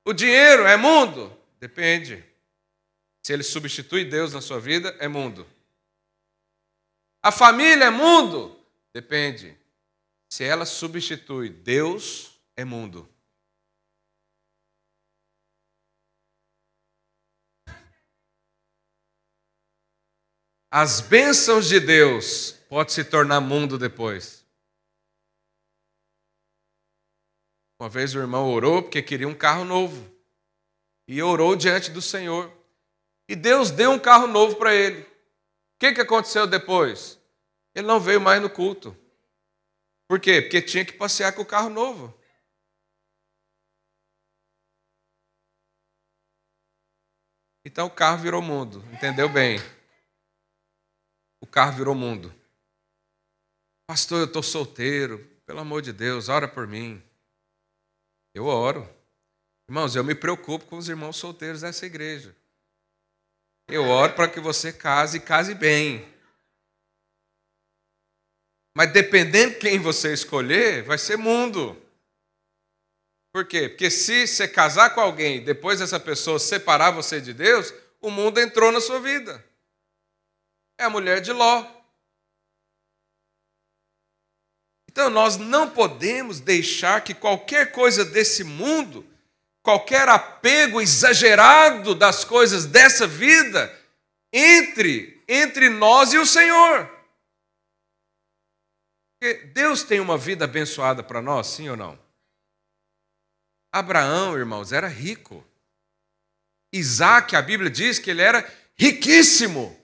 [0.05, 1.37] O dinheiro é mundo?
[1.61, 2.25] Depende.
[3.23, 5.47] Se ele substitui Deus na sua vida, é mundo.
[7.23, 8.59] A família é mundo?
[8.93, 9.57] Depende.
[10.29, 13.09] Se ela substitui Deus, é mundo.
[20.69, 24.42] As bênçãos de Deus pode se tornar mundo depois.
[27.83, 30.09] Uma vez o irmão orou porque queria um carro novo.
[31.09, 32.49] E orou diante do Senhor.
[33.29, 35.03] E Deus deu um carro novo para ele.
[35.03, 35.07] O
[35.81, 37.19] que, que aconteceu depois?
[37.75, 38.97] Ele não veio mais no culto.
[40.07, 40.41] Por quê?
[40.41, 42.17] Porque tinha que passear com o carro novo.
[47.65, 49.59] Então o carro virou mundo, entendeu bem?
[51.41, 52.33] O carro virou mundo.
[53.89, 57.03] Pastor, eu estou solteiro, pelo amor de Deus, ora por mim.
[58.35, 58.89] Eu oro.
[59.69, 62.35] Irmãos, eu me preocupo com os irmãos solteiros dessa igreja.
[63.69, 66.07] Eu oro para que você case e case bem.
[68.77, 71.77] Mas dependendo de quem você escolher, vai ser mundo.
[73.33, 73.69] Por quê?
[73.69, 78.11] Porque se você casar com alguém e depois essa pessoa separar você de Deus, o
[78.11, 79.43] mundo entrou na sua vida.
[80.79, 81.82] É a mulher de Ló.
[84.93, 89.05] Então nós não podemos deixar que qualquer coisa desse mundo
[89.63, 93.73] qualquer apego exagerado das coisas dessa vida
[94.33, 96.91] entre entre nós e o Senhor.
[99.19, 101.99] Porque Deus tem uma vida abençoada para nós, sim ou não?
[103.73, 105.43] Abraão, irmãos, era rico.
[106.71, 109.79] Isaac, a Bíblia diz que ele era riquíssimo,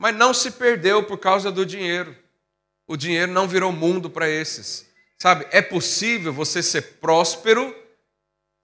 [0.00, 2.16] mas não se perdeu por causa do dinheiro.
[2.88, 4.88] O dinheiro não virou mundo para esses.
[5.20, 7.76] Sabe, é possível você ser próspero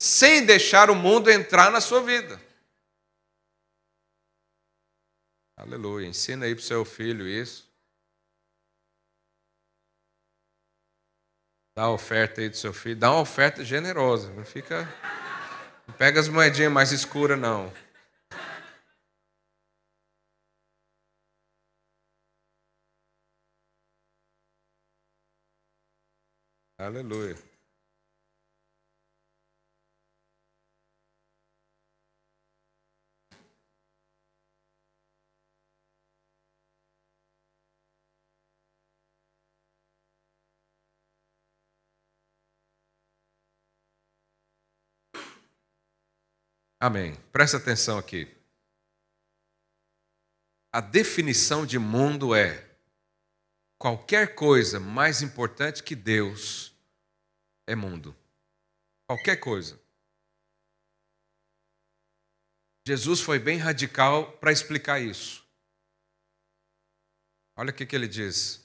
[0.01, 2.41] sem deixar o mundo entrar na sua vida.
[5.57, 6.07] Aleluia.
[6.07, 7.71] Ensina aí para o seu filho isso.
[11.77, 12.97] Dá a oferta aí do seu filho.
[12.97, 14.33] Dá uma oferta generosa.
[14.33, 14.89] Não fica.
[15.87, 17.71] Não pega as moedinhas mais escuras, não.
[26.85, 27.35] Aleluia.
[46.79, 47.15] Amém.
[47.33, 48.29] Presta atenção aqui.
[50.71, 52.77] A definição de mundo é
[53.79, 56.74] qualquer coisa mais importante que Deus
[57.67, 58.17] é mundo.
[59.07, 59.81] Qualquer coisa.
[62.87, 65.45] Jesus foi bem radical para explicar isso.
[67.57, 68.63] Olha o que, que ele diz.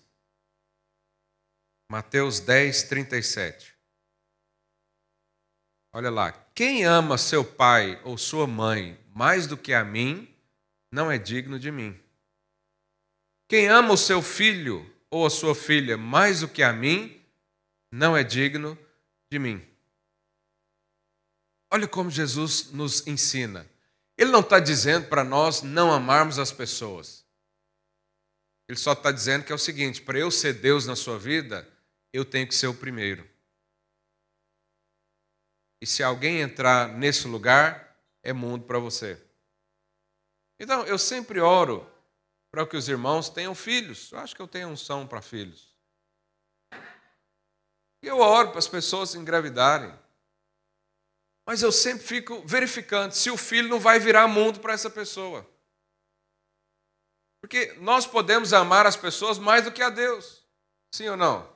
[1.90, 3.76] Mateus 10, 37.
[5.94, 6.32] Olha lá.
[6.54, 10.34] Quem ama seu pai ou sua mãe mais do que a mim,
[10.92, 12.00] não é digno de mim.
[13.48, 17.20] Quem ama o seu filho ou a sua filha mais do que a mim,
[17.92, 18.78] não é digno
[19.32, 19.66] de mim.
[21.72, 23.70] Olha como Jesus nos ensina.
[24.18, 27.26] Ele não está dizendo para nós não amarmos as pessoas.
[28.68, 31.68] Ele só está dizendo que é o seguinte: para eu ser Deus na sua vida,
[32.12, 33.28] eu tenho que ser o primeiro.
[35.82, 39.22] E se alguém entrar nesse lugar, é mundo para você.
[40.60, 41.90] Então, eu sempre oro
[42.52, 44.12] para que os irmãos tenham filhos.
[44.12, 45.74] Eu acho que eu tenho unção para filhos.
[48.02, 49.94] Eu oro para as pessoas engravidarem.
[51.46, 55.48] Mas eu sempre fico verificando se o filho não vai virar mundo para essa pessoa.
[57.42, 60.44] Porque nós podemos amar as pessoas mais do que a Deus.
[60.94, 61.50] Sim ou não?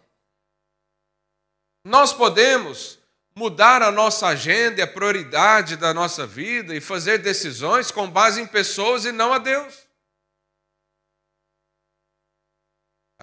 [1.85, 2.97] Nós podemos
[3.35, 8.47] mudar a nossa agenda a prioridade da nossa vida e fazer decisões com base em
[8.47, 9.82] pessoas e não a Deus.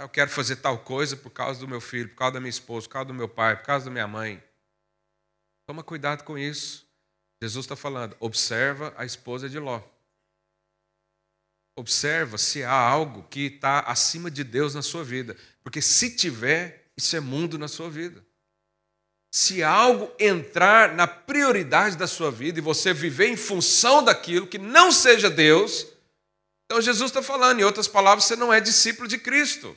[0.00, 2.48] Ah, eu quero fazer tal coisa por causa do meu filho, por causa da minha
[2.48, 4.42] esposa, por causa do meu pai, por causa da minha mãe.
[5.66, 6.86] Toma cuidado com isso.
[7.42, 9.82] Jesus está falando, observa a esposa de Ló.
[11.76, 15.36] Observa se há algo que está acima de Deus na sua vida.
[15.62, 18.24] Porque se tiver, isso é mundo na sua vida.
[19.30, 24.58] Se algo entrar na prioridade da sua vida e você viver em função daquilo que
[24.58, 25.86] não seja Deus,
[26.64, 29.76] então Jesus está falando, em outras palavras, você não é discípulo de Cristo.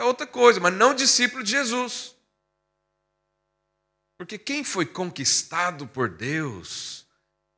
[0.00, 2.16] É outra coisa, mas não discípulo de Jesus.
[4.16, 7.06] Porque quem foi conquistado por Deus,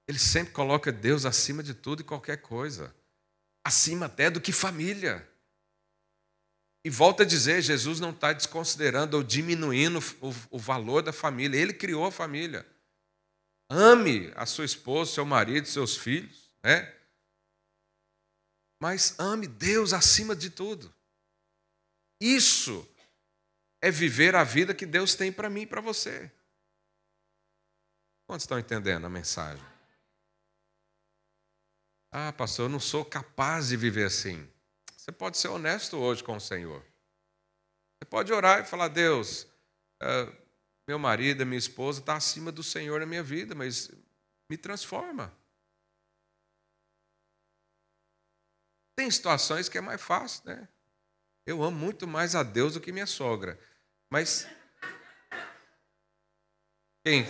[0.08, 2.92] ele sempre coloca Deus acima de tudo e qualquer coisa,
[3.64, 5.24] acima até do que família.
[6.84, 11.56] E volta a dizer, Jesus não está desconsiderando ou diminuindo o, o, valor da família.
[11.56, 12.66] Ele criou a família.
[13.70, 16.92] Ame a sua esposa, seu marido, seus filhos, né?
[18.80, 20.92] Mas ame Deus acima de tudo.
[22.22, 22.88] Isso
[23.80, 26.30] é viver a vida que Deus tem para mim e para você.
[28.28, 29.64] Quantos estão entendendo a mensagem?
[32.12, 34.48] Ah, pastor, eu não sou capaz de viver assim.
[34.96, 36.80] Você pode ser honesto hoje com o Senhor.
[37.98, 39.42] Você pode orar e falar: Deus,
[40.00, 40.32] uh,
[40.86, 43.90] meu marido, minha esposa está acima do Senhor na minha vida, mas
[44.48, 45.36] me transforma.
[48.94, 50.68] Tem situações que é mais fácil, né?
[51.46, 53.58] Eu amo muito mais a Deus do que minha sogra.
[54.10, 54.46] Mas.
[57.04, 57.26] Quem?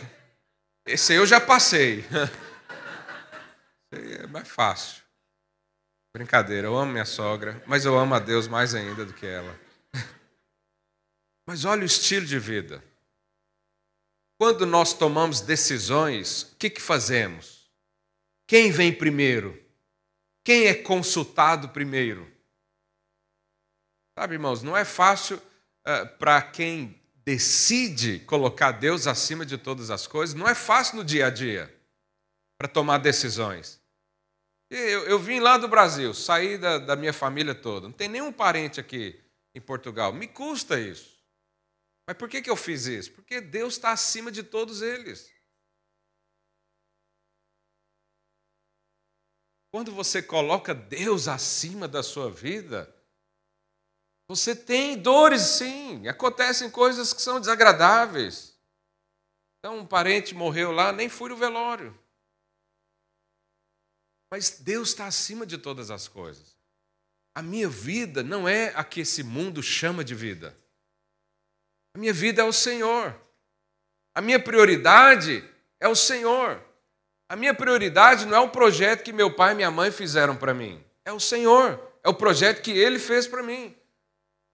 [0.86, 2.04] Esse eu já passei.
[3.94, 5.02] É mais fácil.
[6.14, 9.54] Brincadeira, eu amo minha sogra, mas eu amo a Deus mais ainda do que ela.
[11.46, 12.82] Mas olha o estilo de vida.
[14.38, 17.70] Quando nós tomamos decisões, o que, que fazemos?
[18.46, 19.62] Quem vem primeiro?
[20.44, 22.30] Quem é consultado primeiro?
[24.22, 30.06] Sabe, irmãos, não é fácil uh, para quem decide colocar Deus acima de todas as
[30.06, 31.76] coisas, não é fácil no dia a dia
[32.56, 33.82] para tomar decisões.
[34.70, 37.88] Eu, eu vim lá do Brasil, saí da, da minha família toda.
[37.88, 39.20] Não tem nenhum parente aqui
[39.56, 40.12] em Portugal.
[40.12, 41.18] Me custa isso.
[42.06, 43.10] Mas por que, que eu fiz isso?
[43.10, 45.32] Porque Deus está acima de todos eles.
[49.72, 53.01] Quando você coloca Deus acima da sua vida,
[54.36, 56.06] você tem dores, sim.
[56.08, 58.56] Acontecem coisas que são desagradáveis.
[59.58, 61.96] Então, um parente morreu lá, nem fui no velório.
[64.30, 66.56] Mas Deus está acima de todas as coisas.
[67.34, 70.56] A minha vida não é a que esse mundo chama de vida.
[71.94, 73.14] A minha vida é o Senhor.
[74.14, 76.62] A minha prioridade é o Senhor.
[77.28, 80.52] A minha prioridade não é o projeto que meu pai e minha mãe fizeram para
[80.54, 80.82] mim.
[81.04, 81.80] É o Senhor.
[82.02, 83.76] É o projeto que Ele fez para mim.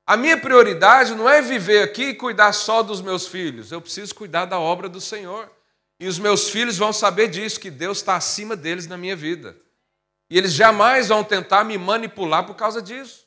[0.08, 3.70] A minha prioridade não é viver aqui e cuidar só dos meus filhos.
[3.70, 5.52] Eu preciso cuidar da obra do Senhor.
[6.00, 9.54] E os meus filhos vão saber disso, que Deus está acima deles na minha vida.
[10.30, 13.26] E eles jamais vão tentar me manipular por causa disso.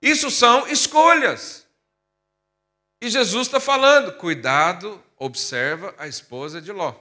[0.00, 1.66] Isso são escolhas.
[3.02, 6.94] E Jesus está falando: cuidado, observa a esposa de Ló.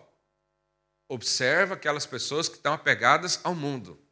[1.08, 4.03] Observa aquelas pessoas que estão apegadas ao mundo.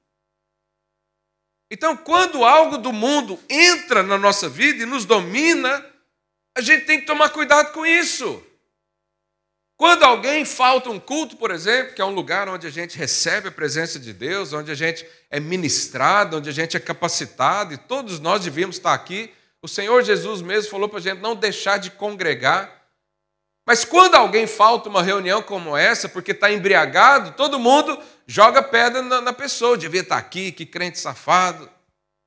[1.73, 5.85] Então, quando algo do mundo entra na nossa vida e nos domina,
[6.53, 8.43] a gente tem que tomar cuidado com isso.
[9.77, 13.47] Quando alguém falta um culto, por exemplo, que é um lugar onde a gente recebe
[13.47, 17.77] a presença de Deus, onde a gente é ministrado, onde a gente é capacitado, e
[17.77, 21.77] todos nós devíamos estar aqui, o Senhor Jesus mesmo falou para a gente não deixar
[21.77, 22.80] de congregar.
[23.65, 29.01] Mas quando alguém falta uma reunião como essa, porque está embriagado, todo mundo joga pedra
[29.01, 29.77] na, na pessoa.
[29.77, 31.69] Devia estar aqui, que crente safado.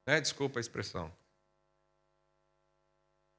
[0.07, 0.21] Né?
[0.21, 1.11] Desculpa a expressão.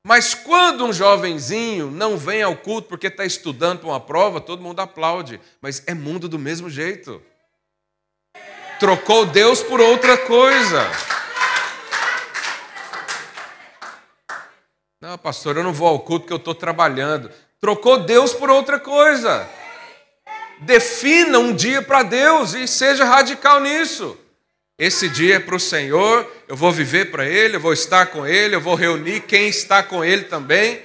[0.06, 4.62] Mas quando um jovenzinho não vem ao culto porque está estudando para uma prova, todo
[4.62, 5.42] mundo aplaude.
[5.62, 7.22] Mas é mundo do mesmo jeito.
[8.80, 10.86] Trocou Deus por outra coisa.
[15.02, 17.32] Não, pastor, eu não vou ao culto porque eu estou trabalhando.
[17.60, 19.50] Trocou Deus por outra coisa.
[20.62, 24.18] Defina um dia para Deus e seja radical nisso.
[24.78, 28.28] Esse dia é para o Senhor, eu vou viver para Ele, eu vou estar com
[28.28, 30.84] Ele, eu vou reunir quem está com Ele também.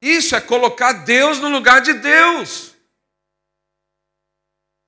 [0.00, 2.74] Isso é colocar Deus no lugar de Deus.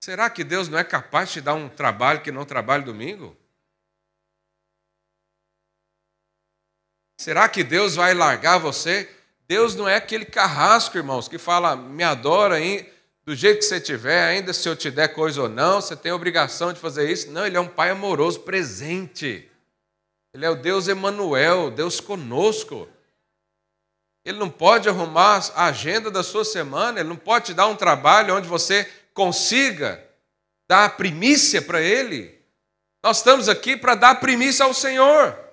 [0.03, 3.37] Será que Deus não é capaz de dar um trabalho que não trabalha domingo?
[7.23, 9.09] Será que Deus vai largar você?
[9.47, 12.85] Deus não é aquele carrasco, irmãos, que fala, me adora, hein?
[13.25, 16.11] do jeito que você tiver, ainda se eu te der coisa ou não, você tem
[16.11, 17.31] obrigação de fazer isso.
[17.31, 19.49] Não, ele é um pai amoroso, presente.
[20.35, 22.89] Ele é o Deus Emanuel, Deus conosco.
[24.25, 27.77] Ele não pode arrumar a agenda da sua semana, ele não pode te dar um
[27.77, 30.05] trabalho onde você consiga
[30.69, 32.37] dar a primícia para ele.
[33.01, 35.52] Nós estamos aqui para dar a primícia ao Senhor.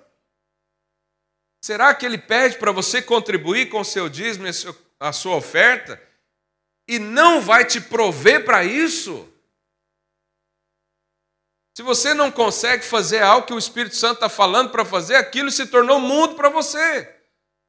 [1.60, 4.50] Será que ele pede para você contribuir com o seu dízimo e
[4.98, 6.00] a sua oferta
[6.88, 9.28] e não vai te prover para isso?
[11.76, 15.50] Se você não consegue fazer algo que o Espírito Santo está falando para fazer, aquilo
[15.50, 17.08] se tornou mundo para você.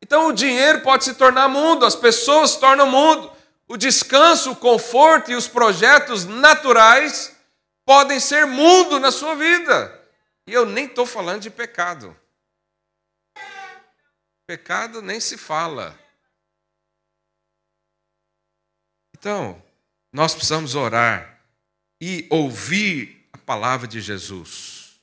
[0.01, 3.31] Então o dinheiro pode se tornar mundo, as pessoas se tornam mundo,
[3.67, 7.35] o descanso, o conforto e os projetos naturais
[7.85, 9.99] podem ser mundo na sua vida.
[10.47, 12.15] E eu nem estou falando de pecado.
[14.51, 15.97] Pecado nem se fala.
[19.17, 19.63] Então,
[20.11, 21.41] nós precisamos orar
[22.01, 24.99] e ouvir a palavra de Jesus.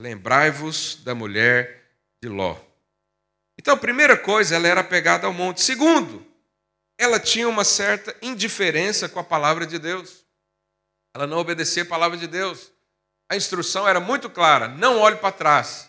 [0.00, 2.58] Lembrai-vos da mulher de Ló.
[3.56, 5.60] Então, primeira coisa, ela era apegada ao monte.
[5.60, 6.26] Segundo,
[6.98, 10.24] ela tinha uma certa indiferença com a palavra de Deus.
[11.14, 12.72] Ela não obedecia a palavra de Deus.
[13.30, 15.88] A instrução era muito clara: não olhe para trás.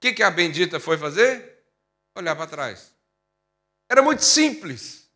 [0.00, 1.62] O que, que a bendita foi fazer?
[2.16, 2.90] Olhar para trás.
[3.86, 5.06] Era muito simples.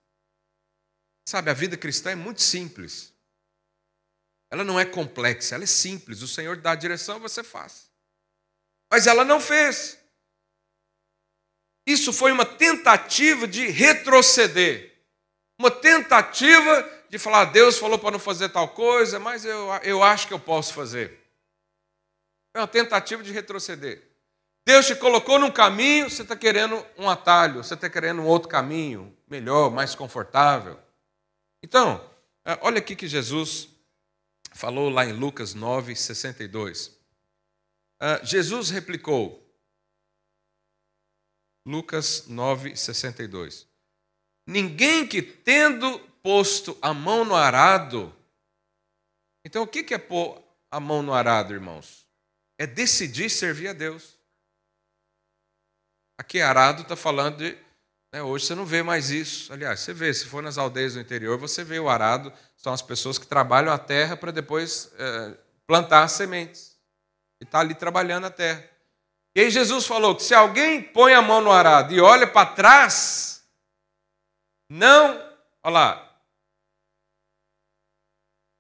[1.27, 3.11] Sabe, a vida cristã é muito simples.
[4.51, 6.21] Ela não é complexa, ela é simples.
[6.21, 7.91] O Senhor dá a direção, você faz.
[8.93, 9.99] Mas ela não fez.
[11.87, 14.95] Isso foi uma tentativa de retroceder,
[15.59, 20.29] uma tentativa de falar: Deus falou para não fazer tal coisa, mas eu, eu acho
[20.29, 21.19] que eu posso fazer.
[22.55, 24.14] É uma tentativa de retroceder.
[24.65, 28.49] Deus te colocou num caminho, você está querendo um atalho, você está querendo um outro
[28.49, 30.79] caminho, melhor, mais confortável.
[31.63, 32.03] Então,
[32.45, 33.69] é, olha aqui que Jesus
[34.55, 36.97] falou lá em Lucas 9, 62.
[38.01, 39.43] Ah, Jesus replicou:
[41.67, 43.67] Lucas 9, 62.
[44.47, 48.15] Ninguém que tendo posto a mão no arado.
[49.45, 52.07] Então, o que é pôr a mão no arado, irmãos?
[52.59, 54.14] É decidir servir a Deus.
[56.19, 57.59] Aqui, arado está falando de.
[58.13, 59.53] Né, hoje você não vê mais isso.
[59.53, 62.83] Aliás, você vê, se for nas aldeias do interior, você vê o arado, são as
[62.83, 65.37] pessoas que trabalham a terra para depois é,
[65.67, 66.79] plantar as sementes.
[67.41, 68.69] E está ali trabalhando a terra.
[69.37, 72.55] E aí Jesus falou que se alguém põe a mão no arado e olha para
[72.55, 73.45] trás,
[74.71, 75.17] não,
[75.63, 76.21] olha lá,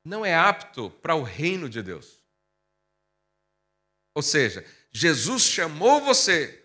[0.05, 2.21] não é apto para o reino de Deus.
[4.17, 6.64] Ou seja, Jesus chamou você,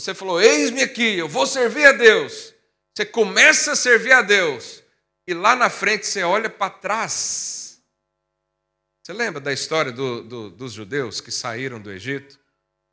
[0.00, 2.54] você falou: Eis-me aqui, eu vou servir a Deus.
[2.96, 4.82] Você começa a servir a Deus,
[5.26, 7.80] e lá na frente você olha para trás.
[9.02, 12.38] Você lembra da história do, do, dos judeus que saíram do Egito?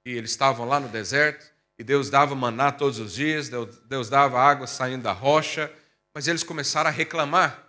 [0.06, 4.40] e eles estavam lá no deserto, e Deus dava maná todos os dias, Deus dava
[4.40, 5.74] água saindo da rocha,
[6.14, 7.68] mas eles começaram a reclamar.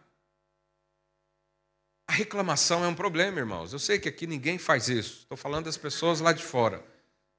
[2.09, 3.73] A reclamação é um problema, irmãos.
[3.73, 6.85] Eu sei que aqui ninguém faz isso, estou falando das pessoas lá de fora.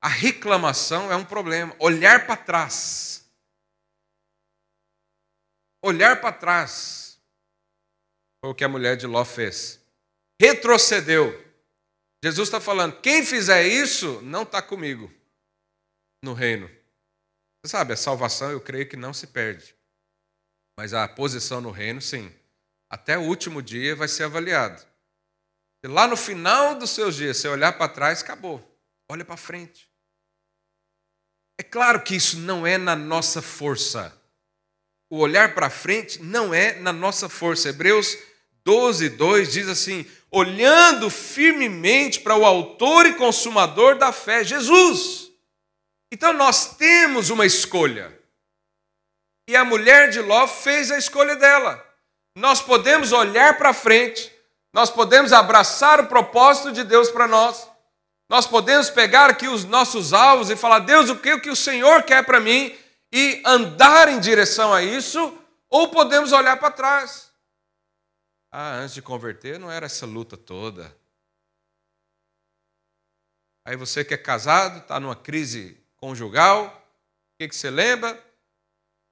[0.02, 1.76] A reclamação é um problema.
[1.80, 3.30] Olhar para trás.
[5.84, 7.20] Olhar para trás.
[8.40, 9.80] Foi o que a mulher de Ló fez.
[10.40, 11.46] Retrocedeu.
[12.24, 15.12] Jesus está falando: quem fizer isso não está comigo
[16.24, 16.68] no reino.
[17.64, 19.76] Você sabe, a salvação eu creio que não se perde.
[20.78, 22.34] Mas a posição no reino, sim.
[22.90, 24.86] Até o último dia vai ser avaliado.
[25.84, 28.77] E lá no final dos seus dias, você olhar para trás, acabou.
[29.10, 29.90] Olha para frente.
[31.58, 34.16] É claro que isso não é na nossa força.
[35.10, 37.70] O olhar para frente não é na nossa força.
[37.70, 38.18] Hebreus
[38.64, 45.32] 12, 2 diz assim: olhando firmemente para o Autor e Consumador da fé, Jesus.
[46.12, 48.18] Então nós temos uma escolha.
[49.48, 51.84] E a mulher de Ló fez a escolha dela.
[52.36, 54.32] Nós podemos olhar para frente,
[54.74, 57.68] nós podemos abraçar o propósito de Deus para nós,
[58.30, 61.56] nós podemos pegar aqui os nossos alvos e falar: Deus, o que, o que o
[61.56, 62.78] Senhor quer para mim?
[63.12, 65.38] E andar em direção a isso,
[65.70, 67.32] ou podemos olhar para trás.
[68.52, 70.96] Ah, antes de converter não era essa luta toda.
[73.66, 78.22] Aí você que é casado, está numa crise conjugal, o que, que você lembra?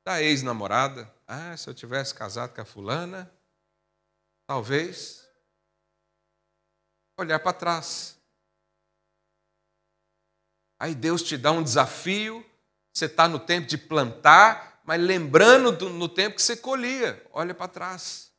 [0.06, 1.14] Da ex-namorada.
[1.28, 3.32] Ah, se eu tivesse casado com a fulana,
[4.48, 5.26] talvez.
[7.18, 8.15] Olhar para trás.
[10.86, 12.46] Aí Deus te dá um desafio,
[12.94, 17.26] você está no tempo de plantar, mas lembrando do, no tempo que você colhia.
[17.34, 18.32] Olha para trás.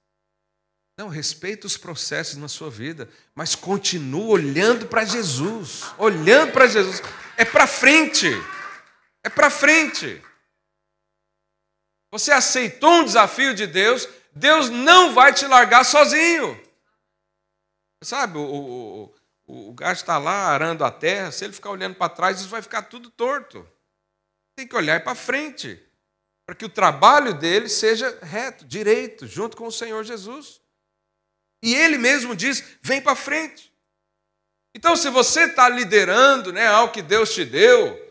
[0.97, 7.03] Não, respeita os processos na sua vida, mas continua olhando para Jesus, olhando para Jesus.
[7.37, 8.31] É para frente.
[9.25, 10.23] É para frente.
[12.13, 16.63] Você aceitou um desafio de Deus, Deus não vai te largar sozinho.
[18.05, 19.15] Sabe, o, o,
[19.47, 22.61] o gajo está lá arando a terra, se ele ficar olhando para trás, isso vai
[22.61, 23.67] ficar tudo torto.
[24.57, 25.81] Tem que olhar para frente,
[26.45, 30.61] para que o trabalho dele seja reto, direito, junto com o Senhor Jesus.
[31.63, 33.73] E ele mesmo diz: vem para frente.
[34.75, 38.03] Então, se você está liderando né, algo que Deus te deu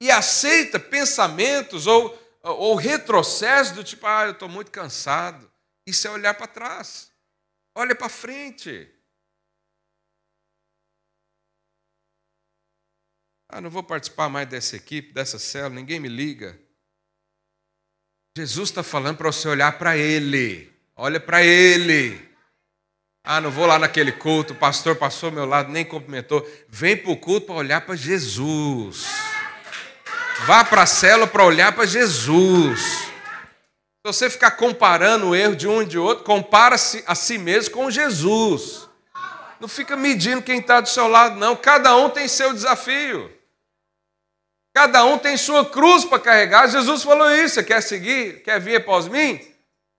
[0.00, 5.50] e aceita pensamentos ou, ou retrocesso do tipo, ah, eu estou muito cansado,
[5.86, 7.10] isso é olhar para trás.
[7.74, 8.93] Olha para frente.
[13.56, 16.58] Ah, não vou participar mais dessa equipe, dessa célula, ninguém me liga.
[18.36, 20.72] Jesus está falando para você olhar para Ele.
[20.96, 22.20] Olha para Ele.
[23.22, 26.44] Ah, não vou lá naquele culto, o pastor passou ao meu lado, nem cumprimentou.
[26.68, 29.06] Vem para o culto para olhar para Jesus.
[30.46, 32.80] Vá para a célula para olhar para Jesus.
[32.80, 37.72] Se você ficar comparando o erro de um e de outro, compara-se a si mesmo
[37.72, 38.88] com Jesus.
[39.60, 41.54] Não fica medindo quem está do seu lado, não.
[41.54, 43.33] Cada um tem seu desafio.
[44.74, 46.68] Cada um tem sua cruz para carregar.
[46.68, 47.54] Jesus falou isso.
[47.54, 48.42] Você quer seguir?
[48.42, 49.40] Quer vir após mim?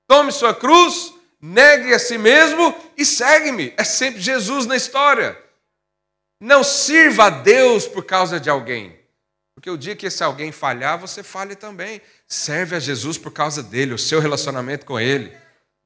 [0.07, 1.15] Tome sua cruz
[1.45, 3.73] negue a si mesmo e segue-me.
[3.77, 5.37] É sempre Jesus na história.
[6.41, 8.97] Não sirva a Deus por causa de alguém.
[9.53, 12.01] Porque o dia que esse alguém falhar, você falhe também.
[12.27, 15.31] Serve a Jesus por causa dele, o seu relacionamento com ele.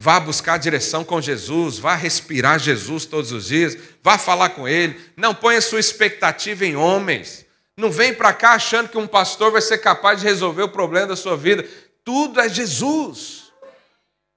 [0.02, 5.00] Vá buscar direção com Jesus, vá respirar Jesus todos os dias, vá falar com ele.
[5.16, 7.46] Não ponha sua expectativa em homens.
[7.80, 11.08] Não vem para cá achando que um pastor vai ser capaz de resolver o problema
[11.08, 11.64] da sua vida.
[12.04, 13.54] Tudo é Jesus.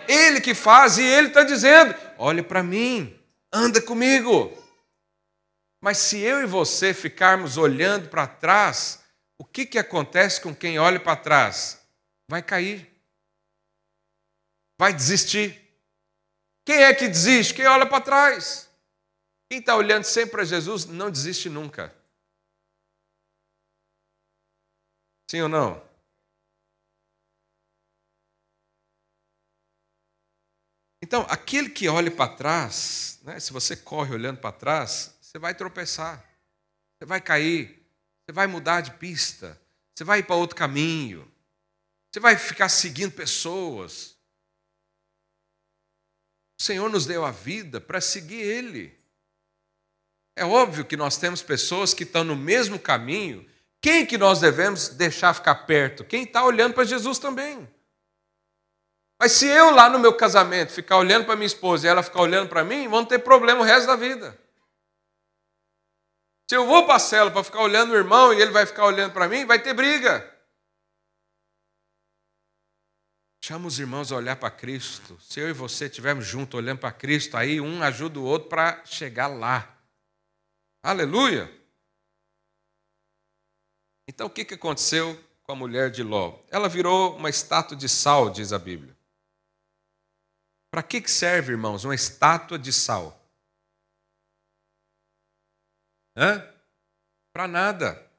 [0.07, 3.18] Ele que faz e ele está dizendo: olhe para mim,
[3.53, 4.57] anda comigo.
[5.80, 9.01] Mas se eu e você ficarmos olhando para trás,
[9.36, 11.80] o que, que acontece com quem olha para trás?
[12.28, 12.88] Vai cair,
[14.78, 15.61] vai desistir.
[16.64, 17.55] Quem é que desiste?
[17.55, 18.70] Quem olha para trás.
[19.51, 21.93] Quem está olhando sempre para Jesus não desiste nunca.
[25.33, 25.83] Sim ou não?
[31.03, 35.55] Então, aquele que olha para trás, né, se você corre olhando para trás, você vai
[35.55, 36.22] tropeçar,
[36.99, 37.83] você vai cair,
[38.20, 39.59] você vai mudar de pista,
[39.95, 41.26] você vai ir para outro caminho,
[42.12, 44.14] você vai ficar seguindo pessoas.
[46.61, 48.95] O Senhor nos deu a vida para seguir Ele.
[50.37, 53.51] É óbvio que nós temos pessoas que estão no mesmo caminho.
[53.83, 56.05] Quem que nós devemos deixar ficar perto?
[56.05, 57.68] Quem está olhando para Jesus também.
[59.18, 62.20] Mas se eu lá no meu casamento ficar olhando para minha esposa e ela ficar
[62.22, 64.39] olhando para mim, vamos ter problema o resto da vida.
[66.49, 69.12] Se eu vou para a para ficar olhando o irmão e ele vai ficar olhando
[69.12, 70.28] para mim, vai ter briga.
[73.45, 75.18] Chama os irmãos a olhar para Cristo.
[75.20, 78.85] Se eu e você estivermos juntos olhando para Cristo, aí um ajuda o outro para
[78.85, 79.76] chegar lá.
[80.85, 81.62] Aleluia!
[84.07, 86.38] Então o que aconteceu com a mulher de Ló?
[86.50, 88.96] Ela virou uma estátua de sal, diz a Bíblia.
[90.70, 93.18] Para que serve, irmãos, uma estátua de sal?
[97.32, 98.11] Para nada.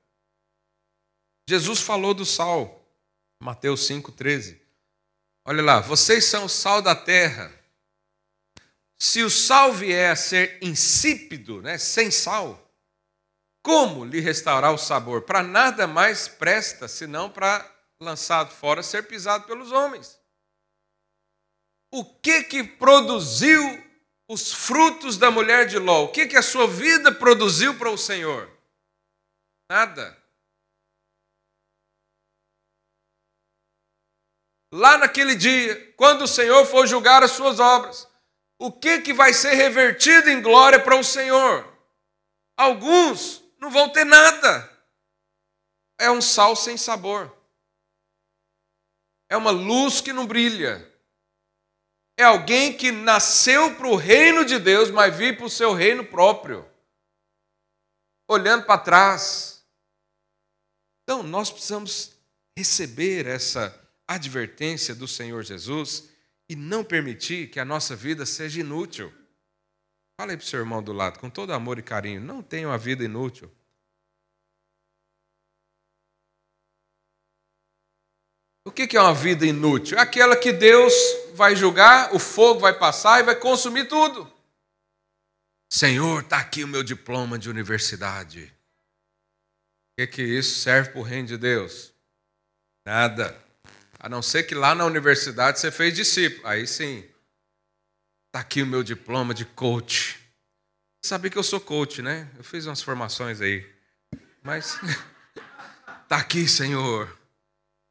[1.48, 2.84] Jesus falou do sal,
[3.42, 4.60] Mateus 5,13.
[5.46, 7.54] Olha lá, vocês são o sal da terra.
[8.98, 12.63] Se o sal vier a ser insípido, né, sem sal,
[13.64, 15.24] como lhe restaurar o sabor?
[15.24, 17.68] Para nada mais presta, senão para
[18.00, 20.22] lançado fora, ser pisado pelos homens
[21.94, 23.62] o que que produziu
[24.28, 26.06] os frutos da mulher de Ló?
[26.06, 28.50] O que que a sua vida produziu para o Senhor?
[29.70, 30.18] Nada.
[34.72, 38.08] Lá naquele dia, quando o Senhor for julgar as suas obras,
[38.58, 41.72] o que que vai ser revertido em glória para o Senhor?
[42.58, 44.70] Alguns não vão ter nada.
[45.98, 47.34] É um sal sem sabor.
[49.30, 50.86] É uma luz que não brilha.
[52.18, 56.06] É alguém que nasceu para o reino de Deus, mas vive para o seu reino
[56.06, 56.70] próprio.
[58.28, 59.66] Olhando para trás.
[61.04, 62.18] Então, nós precisamos
[62.58, 63.74] receber essa
[64.06, 66.10] advertência do Senhor Jesus
[66.50, 69.12] e não permitir que a nossa vida seja inútil.
[70.20, 72.68] Fala aí para o seu irmão do lado, com todo amor e carinho: não tenha
[72.68, 73.52] uma vida inútil.
[78.66, 79.98] O que é uma vida inútil?
[79.98, 80.94] É aquela que Deus
[81.34, 84.32] vai julgar, o fogo vai passar e vai consumir tudo.
[85.70, 88.54] Senhor, está aqui o meu diploma de universidade.
[89.98, 91.94] que, que isso serve para o reino de Deus?
[92.86, 93.38] Nada.
[94.00, 96.48] A não ser que lá na universidade você fez discípulo.
[96.48, 97.04] Aí sim.
[98.34, 100.20] Está aqui o meu diploma de coach.
[101.06, 102.32] Sabe que eu sou coach, né?
[102.36, 103.64] Eu fiz umas formações aí.
[104.42, 104.74] Mas
[106.02, 107.16] está aqui, Senhor.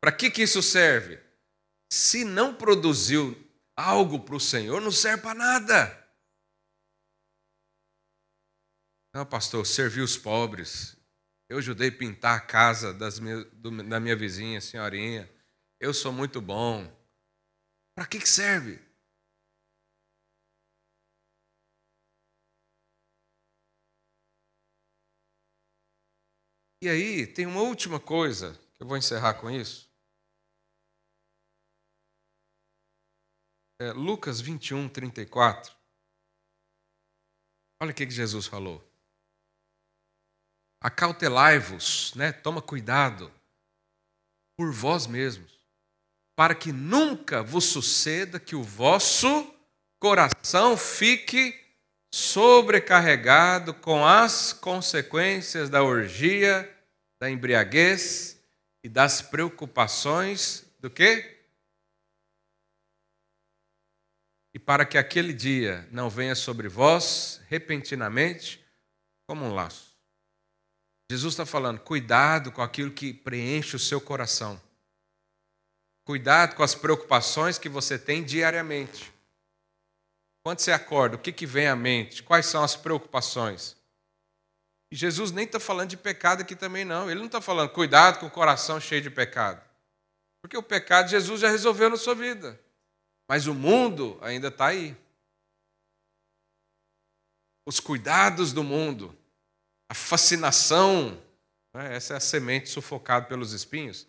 [0.00, 1.20] Para que, que isso serve?
[1.92, 3.40] Se não produziu
[3.76, 6.08] algo para o Senhor, não serve para nada.
[9.14, 10.96] Não, pastor, servi os pobres.
[11.48, 15.30] Eu ajudei a pintar a casa minha, do, da minha vizinha, senhorinha.
[15.78, 16.92] Eu sou muito bom.
[17.94, 18.80] Para que, que serve?
[26.82, 29.88] E aí, tem uma última coisa, que eu vou encerrar com isso.
[33.80, 35.72] É Lucas 21, 34.
[37.80, 38.84] Olha o que, que Jesus falou.
[40.80, 42.32] Acautelai-vos, né?
[42.32, 43.32] toma cuidado
[44.56, 45.56] por vós mesmos,
[46.34, 49.54] para que nunca vos suceda que o vosso
[50.00, 51.61] coração fique
[52.12, 56.70] sobrecarregado com as consequências da orgia,
[57.18, 58.38] da embriaguez
[58.84, 61.38] e das preocupações do quê?
[64.54, 68.62] E para que aquele dia não venha sobre vós repentinamente
[69.26, 69.96] como um laço.
[71.10, 74.60] Jesus está falando, cuidado com aquilo que preenche o seu coração.
[76.04, 79.12] Cuidado com as preocupações que você tem diariamente.
[80.42, 82.22] Quando você acorda, o que, que vem à mente?
[82.22, 83.76] Quais são as preocupações?
[84.90, 87.10] E Jesus nem está falando de pecado aqui também, não.
[87.10, 89.62] Ele não está falando, cuidado com o coração cheio de pecado.
[90.42, 92.60] Porque o pecado Jesus já resolveu na sua vida.
[93.28, 94.96] Mas o mundo ainda está aí.
[97.64, 99.16] Os cuidados do mundo,
[99.88, 101.22] a fascinação,
[101.72, 101.94] né?
[101.94, 104.06] essa é a semente sufocada pelos espinhos.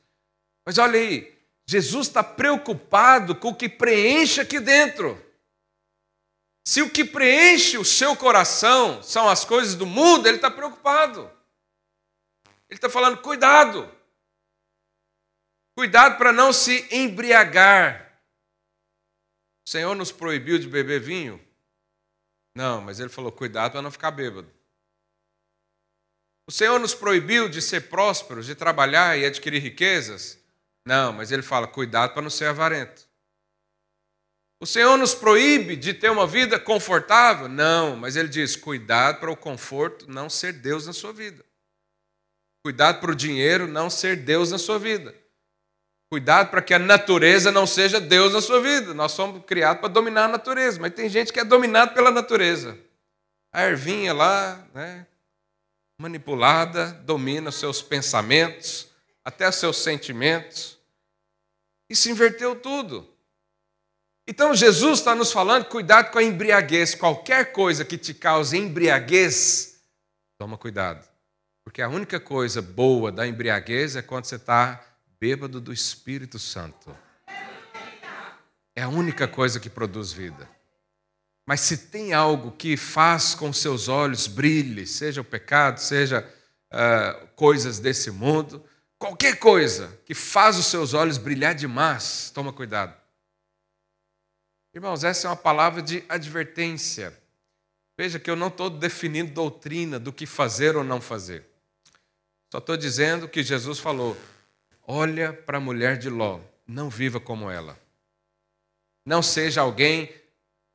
[0.66, 5.24] Mas olha aí, Jesus está preocupado com o que preenche aqui dentro.
[6.66, 11.30] Se o que preenche o seu coração são as coisas do mundo, ele está preocupado.
[12.70, 13.92] Ele está falando: cuidado.
[15.76, 18.22] Cuidado para não se embriagar.
[19.66, 21.44] O Senhor nos proibiu de beber vinho?
[22.56, 24.52] Não, mas ele falou: cuidado para não ficar bêbado.
[26.48, 30.40] O Senhor nos proibiu de ser prósperos, de trabalhar e adquirir riquezas?
[30.86, 33.08] Não, mas ele fala: cuidado para não ser avarento.
[34.64, 37.50] O Senhor nos proíbe de ter uma vida confortável?
[37.50, 41.44] Não, mas Ele diz: cuidado para o conforto não ser Deus na sua vida.
[42.66, 45.14] Cuidado para o dinheiro não ser Deus na sua vida.
[46.10, 48.94] Cuidado para que a natureza não seja Deus na sua vida.
[48.94, 52.80] Nós somos criados para dominar a natureza, mas tem gente que é dominado pela natureza.
[53.52, 55.06] A ervinha lá, né,
[56.00, 58.88] manipulada, domina os seus pensamentos,
[59.26, 60.80] até os seus sentimentos.
[61.90, 63.13] E se inverteu tudo.
[64.26, 66.96] Então Jesus está nos falando, cuidado com a embriaguez.
[66.96, 69.82] Qualquer coisa que te cause embriaguez,
[70.38, 71.06] toma cuidado.
[71.64, 74.82] Porque a única coisa boa da embriaguez é quando você está
[75.20, 76.96] bêbado do Espírito Santo.
[78.76, 80.50] É a única coisa que produz vida.
[81.46, 86.26] Mas se tem algo que faz com seus olhos brilhe, seja o pecado, seja
[86.72, 88.64] uh, coisas desse mundo,
[88.98, 93.03] qualquer coisa que faz os seus olhos brilhar demais, toma cuidado.
[94.74, 97.16] Irmãos, essa é uma palavra de advertência.
[97.96, 101.46] Veja que eu não estou definindo doutrina do que fazer ou não fazer.
[102.52, 104.18] Só estou dizendo que Jesus falou:
[104.88, 107.80] olha para a mulher de Ló, não viva como ela.
[109.06, 110.06] Não seja alguém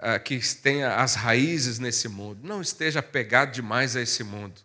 [0.01, 2.47] uh, que tenha as raízes nesse mundo.
[2.47, 4.61] Não esteja apegado demais a esse mundo.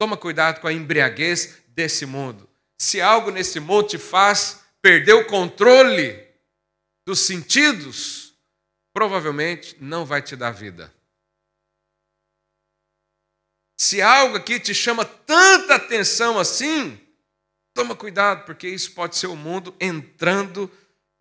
[0.00, 2.48] Toma cuidado com a embriaguez desse mundo.
[2.76, 6.23] Se algo nesse mundo te faz perder o controle
[7.06, 8.34] dos sentidos,
[8.92, 10.92] provavelmente não vai te dar vida.
[13.78, 16.98] Se algo aqui te chama tanta atenção assim,
[17.74, 20.70] toma cuidado, porque isso pode ser o mundo entrando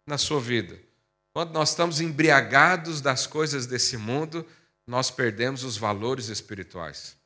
[0.07, 0.79] na sua vida.
[1.33, 4.47] Quando nós estamos embriagados das coisas desse mundo,
[4.85, 7.17] nós perdemos os valores espirituais.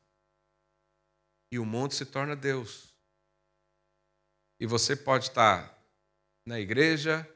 [1.52, 2.94] E o mundo se torna Deus.
[4.60, 5.78] E você pode estar
[6.46, 7.30] na igreja,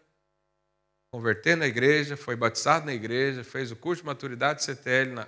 [1.11, 5.27] converter na igreja, foi batizado na igreja, fez o curso de maturidade CTL na,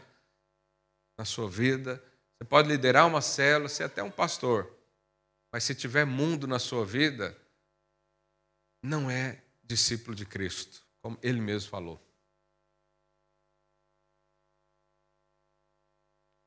[1.17, 2.01] na sua vida.
[2.37, 4.73] Você pode liderar uma célula, ser até um pastor.
[5.51, 7.37] Mas se tiver mundo na sua vida,
[8.81, 12.01] não é discípulo de Cristo, como ele mesmo falou.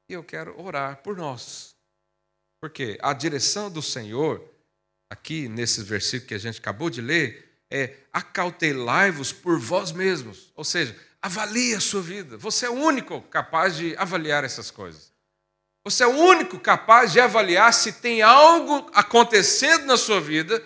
[0.09, 1.77] E eu quero orar por nós.
[2.61, 4.49] Porque a direção do Senhor,
[5.11, 10.53] aqui nesse versículo que a gente acabou de ler, é acautelai-vos por vós mesmos.
[10.55, 12.37] Ou seja, avalie a sua vida.
[12.39, 15.13] Você é o único capaz de avaliar essas coisas.
[15.85, 20.63] Você é o único capaz de avaliar se tem algo acontecendo na sua vida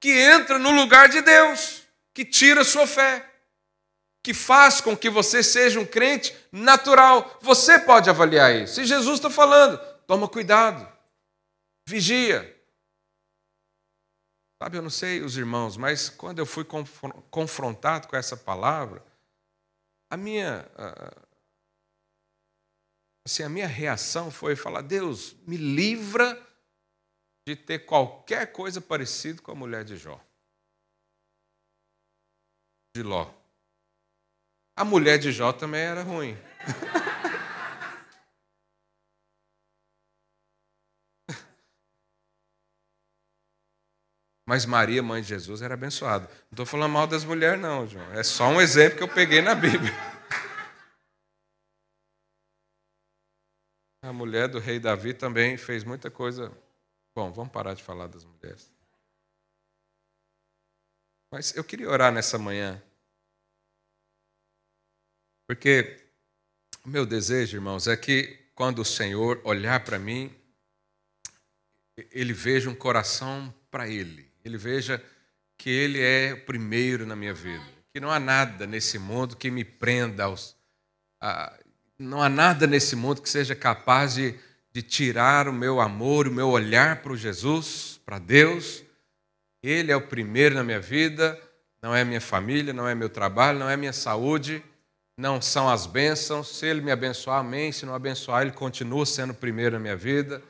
[0.00, 1.82] que entra no lugar de Deus,
[2.14, 3.24] que tira a sua fé,
[4.22, 7.38] que faz com que você seja um crente natural.
[7.42, 8.80] Você pode avaliar isso.
[8.80, 10.90] E Jesus está falando, toma cuidado,
[11.86, 12.61] vigia.
[14.62, 16.64] Sabe, eu não sei os irmãos, mas quando eu fui
[17.32, 19.04] confrontado com essa palavra,
[20.08, 20.64] a minha
[23.26, 26.40] assim, a minha reação foi falar: Deus, me livra
[27.44, 30.24] de ter qualquer coisa parecida com a mulher de Jó.
[32.94, 33.34] De Ló.
[34.76, 36.38] A mulher de Jó também era ruim.
[44.46, 46.26] Mas Maria, mãe de Jesus, era abençoada.
[46.26, 48.12] Não estou falando mal das mulheres, não, João.
[48.12, 49.92] É só um exemplo que eu peguei na Bíblia.
[54.02, 56.50] A mulher do rei Davi também fez muita coisa.
[57.14, 58.68] Bom, vamos parar de falar das mulheres.
[61.32, 62.82] Mas eu queria orar nessa manhã.
[65.46, 66.04] Porque
[66.84, 70.34] o meu desejo, irmãos, é que quando o Senhor olhar para mim,
[72.10, 74.31] ele veja um coração para Ele.
[74.44, 75.02] Ele veja
[75.56, 77.64] que Ele é o primeiro na minha vida.
[77.92, 80.56] Que não há nada nesse mundo que me prenda aos.
[81.20, 81.52] A,
[81.98, 84.34] não há nada nesse mundo que seja capaz de,
[84.72, 88.82] de tirar o meu amor, o meu olhar para o Jesus, para Deus.
[89.62, 91.40] Ele é o primeiro na minha vida,
[91.80, 94.62] não é minha família, não é meu trabalho, não é minha saúde,
[95.16, 96.58] não são as bênçãos.
[96.58, 97.70] Se Ele me abençoar, amém.
[97.70, 100.42] Se não abençoar, Ele continua sendo o primeiro na minha vida.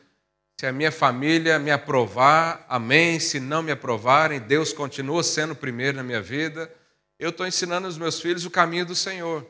[0.58, 3.18] Se a minha família me aprovar, amém.
[3.18, 6.72] Se não me aprovarem, Deus continua sendo o primeiro na minha vida.
[7.18, 9.48] Eu estou ensinando os meus filhos o caminho do Senhor.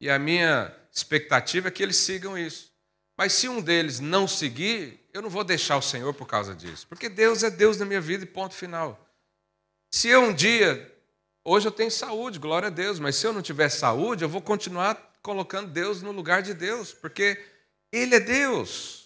[0.00, 2.72] E a minha expectativa é que eles sigam isso.
[3.16, 6.86] Mas se um deles não seguir, eu não vou deixar o Senhor por causa disso.
[6.88, 9.00] Porque Deus é Deus na minha vida e ponto final.
[9.90, 10.92] Se eu um dia,
[11.44, 14.42] hoje eu tenho saúde, glória a Deus, mas se eu não tiver saúde, eu vou
[14.42, 17.40] continuar colocando Deus no lugar de Deus, porque
[17.92, 19.03] Ele é Deus.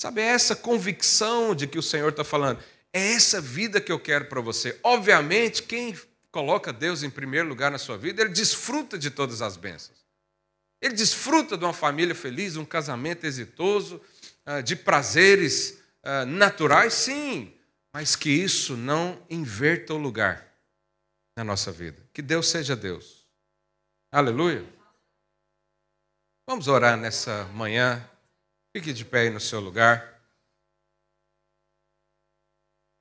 [0.00, 2.64] Sabe, é essa convicção de que o Senhor está falando.
[2.90, 4.80] É essa vida que eu quero para você.
[4.82, 5.94] Obviamente, quem
[6.32, 9.98] coloca Deus em primeiro lugar na sua vida, ele desfruta de todas as bênçãos.
[10.80, 14.00] Ele desfruta de uma família feliz, um casamento exitoso,
[14.46, 17.52] ah, de prazeres ah, naturais, sim,
[17.92, 20.50] mas que isso não inverta o lugar
[21.36, 22.02] na nossa vida.
[22.14, 23.26] Que Deus seja Deus.
[24.10, 24.64] Aleluia.
[26.48, 28.09] Vamos orar nessa manhã.
[28.72, 30.20] Fique de pé aí no seu lugar.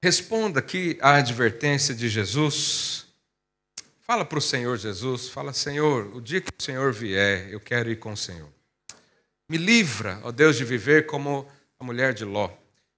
[0.03, 3.05] Responda aqui à advertência de Jesus.
[4.01, 7.91] Fala para o Senhor Jesus, fala, Senhor, o dia que o Senhor vier, eu quero
[7.91, 8.49] ir com o Senhor.
[9.47, 11.47] Me livra, ó Deus, de viver como
[11.79, 12.49] a mulher de Ló.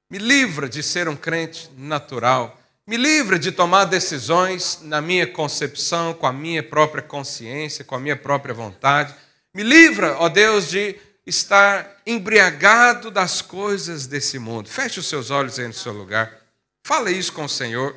[0.09, 2.57] Me livra de ser um crente natural.
[2.87, 7.99] Me livra de tomar decisões na minha concepção, com a minha própria consciência, com a
[7.99, 9.13] minha própria vontade.
[9.53, 14.69] Me livra, ó Deus, de estar embriagado das coisas desse mundo.
[14.69, 16.35] Feche os seus olhos aí no seu lugar.
[16.85, 17.95] Fala isso com o Senhor.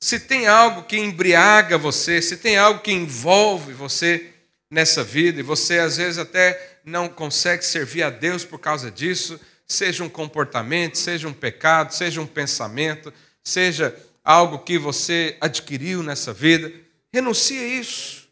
[0.00, 4.30] Se tem algo que embriaga você, se tem algo que envolve você
[4.70, 9.40] nessa vida, e você às vezes até não consegue servir a Deus por causa disso,
[9.66, 13.12] seja um comportamento, seja um pecado, seja um pensamento,
[13.42, 16.72] seja algo que você adquiriu nessa vida,
[17.12, 18.28] renuncie a isso.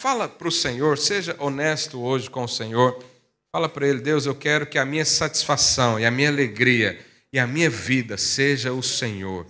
[0.00, 3.04] Fala para o Senhor, seja honesto hoje com o Senhor.
[3.50, 7.00] Fala para Ele, Deus, eu quero que a minha satisfação e a minha alegria
[7.32, 9.46] e a minha vida seja o Senhor.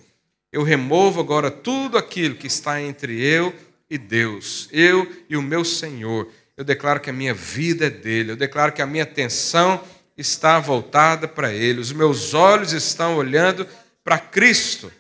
[0.53, 3.53] Eu removo agora tudo aquilo que está entre eu
[3.91, 6.29] e Deus, eu e o meu Senhor.
[6.57, 9.83] Eu declaro que a minha vida é dele, eu declaro que a minha atenção
[10.17, 13.67] está voltada para ele, os meus olhos estão olhando
[14.05, 14.93] para Cristo.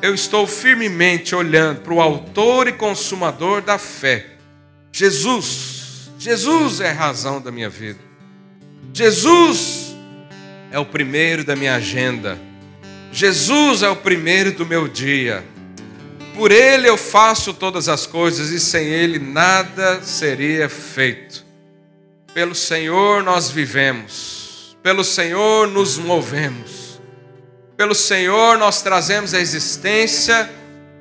[0.00, 4.38] Eu estou firmemente olhando para o Autor e Consumador da fé,
[4.90, 5.69] Jesus.
[6.20, 7.98] Jesus é a razão da minha vida.
[8.92, 9.96] Jesus
[10.70, 12.38] é o primeiro da minha agenda.
[13.10, 15.42] Jesus é o primeiro do meu dia.
[16.34, 21.42] Por Ele eu faço todas as coisas e sem Ele nada seria feito.
[22.34, 27.00] Pelo Senhor nós vivemos, pelo Senhor nos movemos,
[27.78, 30.50] pelo Senhor nós trazemos a existência,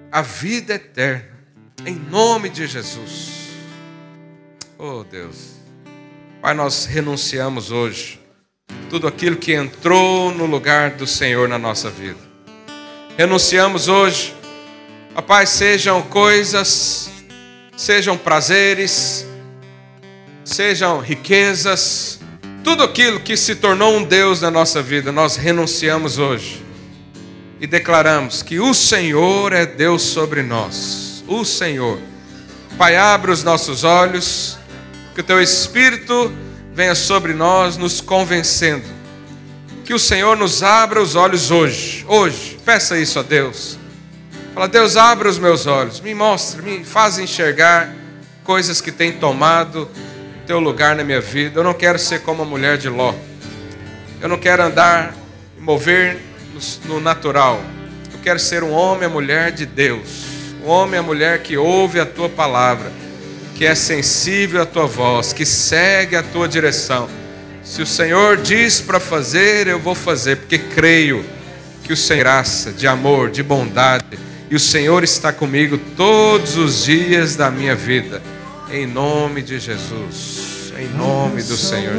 [0.09, 1.27] a vida eterna,
[1.85, 3.38] em nome de Jesus.
[4.81, 5.57] Oh Deus,
[6.41, 8.17] Pai, nós renunciamos hoje
[8.89, 12.17] tudo aquilo que entrou no lugar do Senhor na nossa vida.
[13.17, 14.33] Renunciamos hoje,
[15.27, 17.09] Pai, sejam coisas,
[17.75, 19.25] sejam prazeres,
[20.45, 22.21] sejam riquezas,
[22.63, 26.63] tudo aquilo que se tornou um Deus na nossa vida, nós renunciamos hoje
[27.59, 31.21] e declaramos que o Senhor é Deus sobre nós.
[31.27, 31.99] O Senhor.
[32.77, 34.57] Pai, abre os nossos olhos,
[35.13, 36.31] que o teu Espírito
[36.73, 38.85] venha sobre nós, nos convencendo.
[39.83, 42.05] Que o Senhor nos abra os olhos hoje.
[42.07, 42.57] Hoje.
[42.63, 43.77] Peça isso a Deus.
[44.53, 45.99] Fala, Deus, abra os meus olhos.
[45.99, 47.93] Me mostre, me faz enxergar
[48.43, 49.89] coisas que têm tomado
[50.49, 51.59] teu lugar na minha vida.
[51.59, 53.13] Eu não quero ser como a mulher de Ló.
[54.19, 55.13] Eu não quero andar
[55.57, 56.17] e mover
[56.85, 57.61] no natural.
[58.11, 60.25] Eu quero ser um homem e mulher de Deus.
[60.65, 62.91] Um homem e mulher que ouve a tua palavra,
[63.59, 67.09] que é sensível à tua voz, que segue a tua direção.
[67.61, 71.25] Se o Senhor diz para fazer, eu vou fazer, porque creio
[71.83, 74.17] que o Senhor graça, de amor, de bondade,
[74.49, 78.21] e o Senhor está comigo todos os dias da minha vida.
[78.71, 80.71] Em nome de Jesus.
[80.79, 81.83] Em nome do Senhor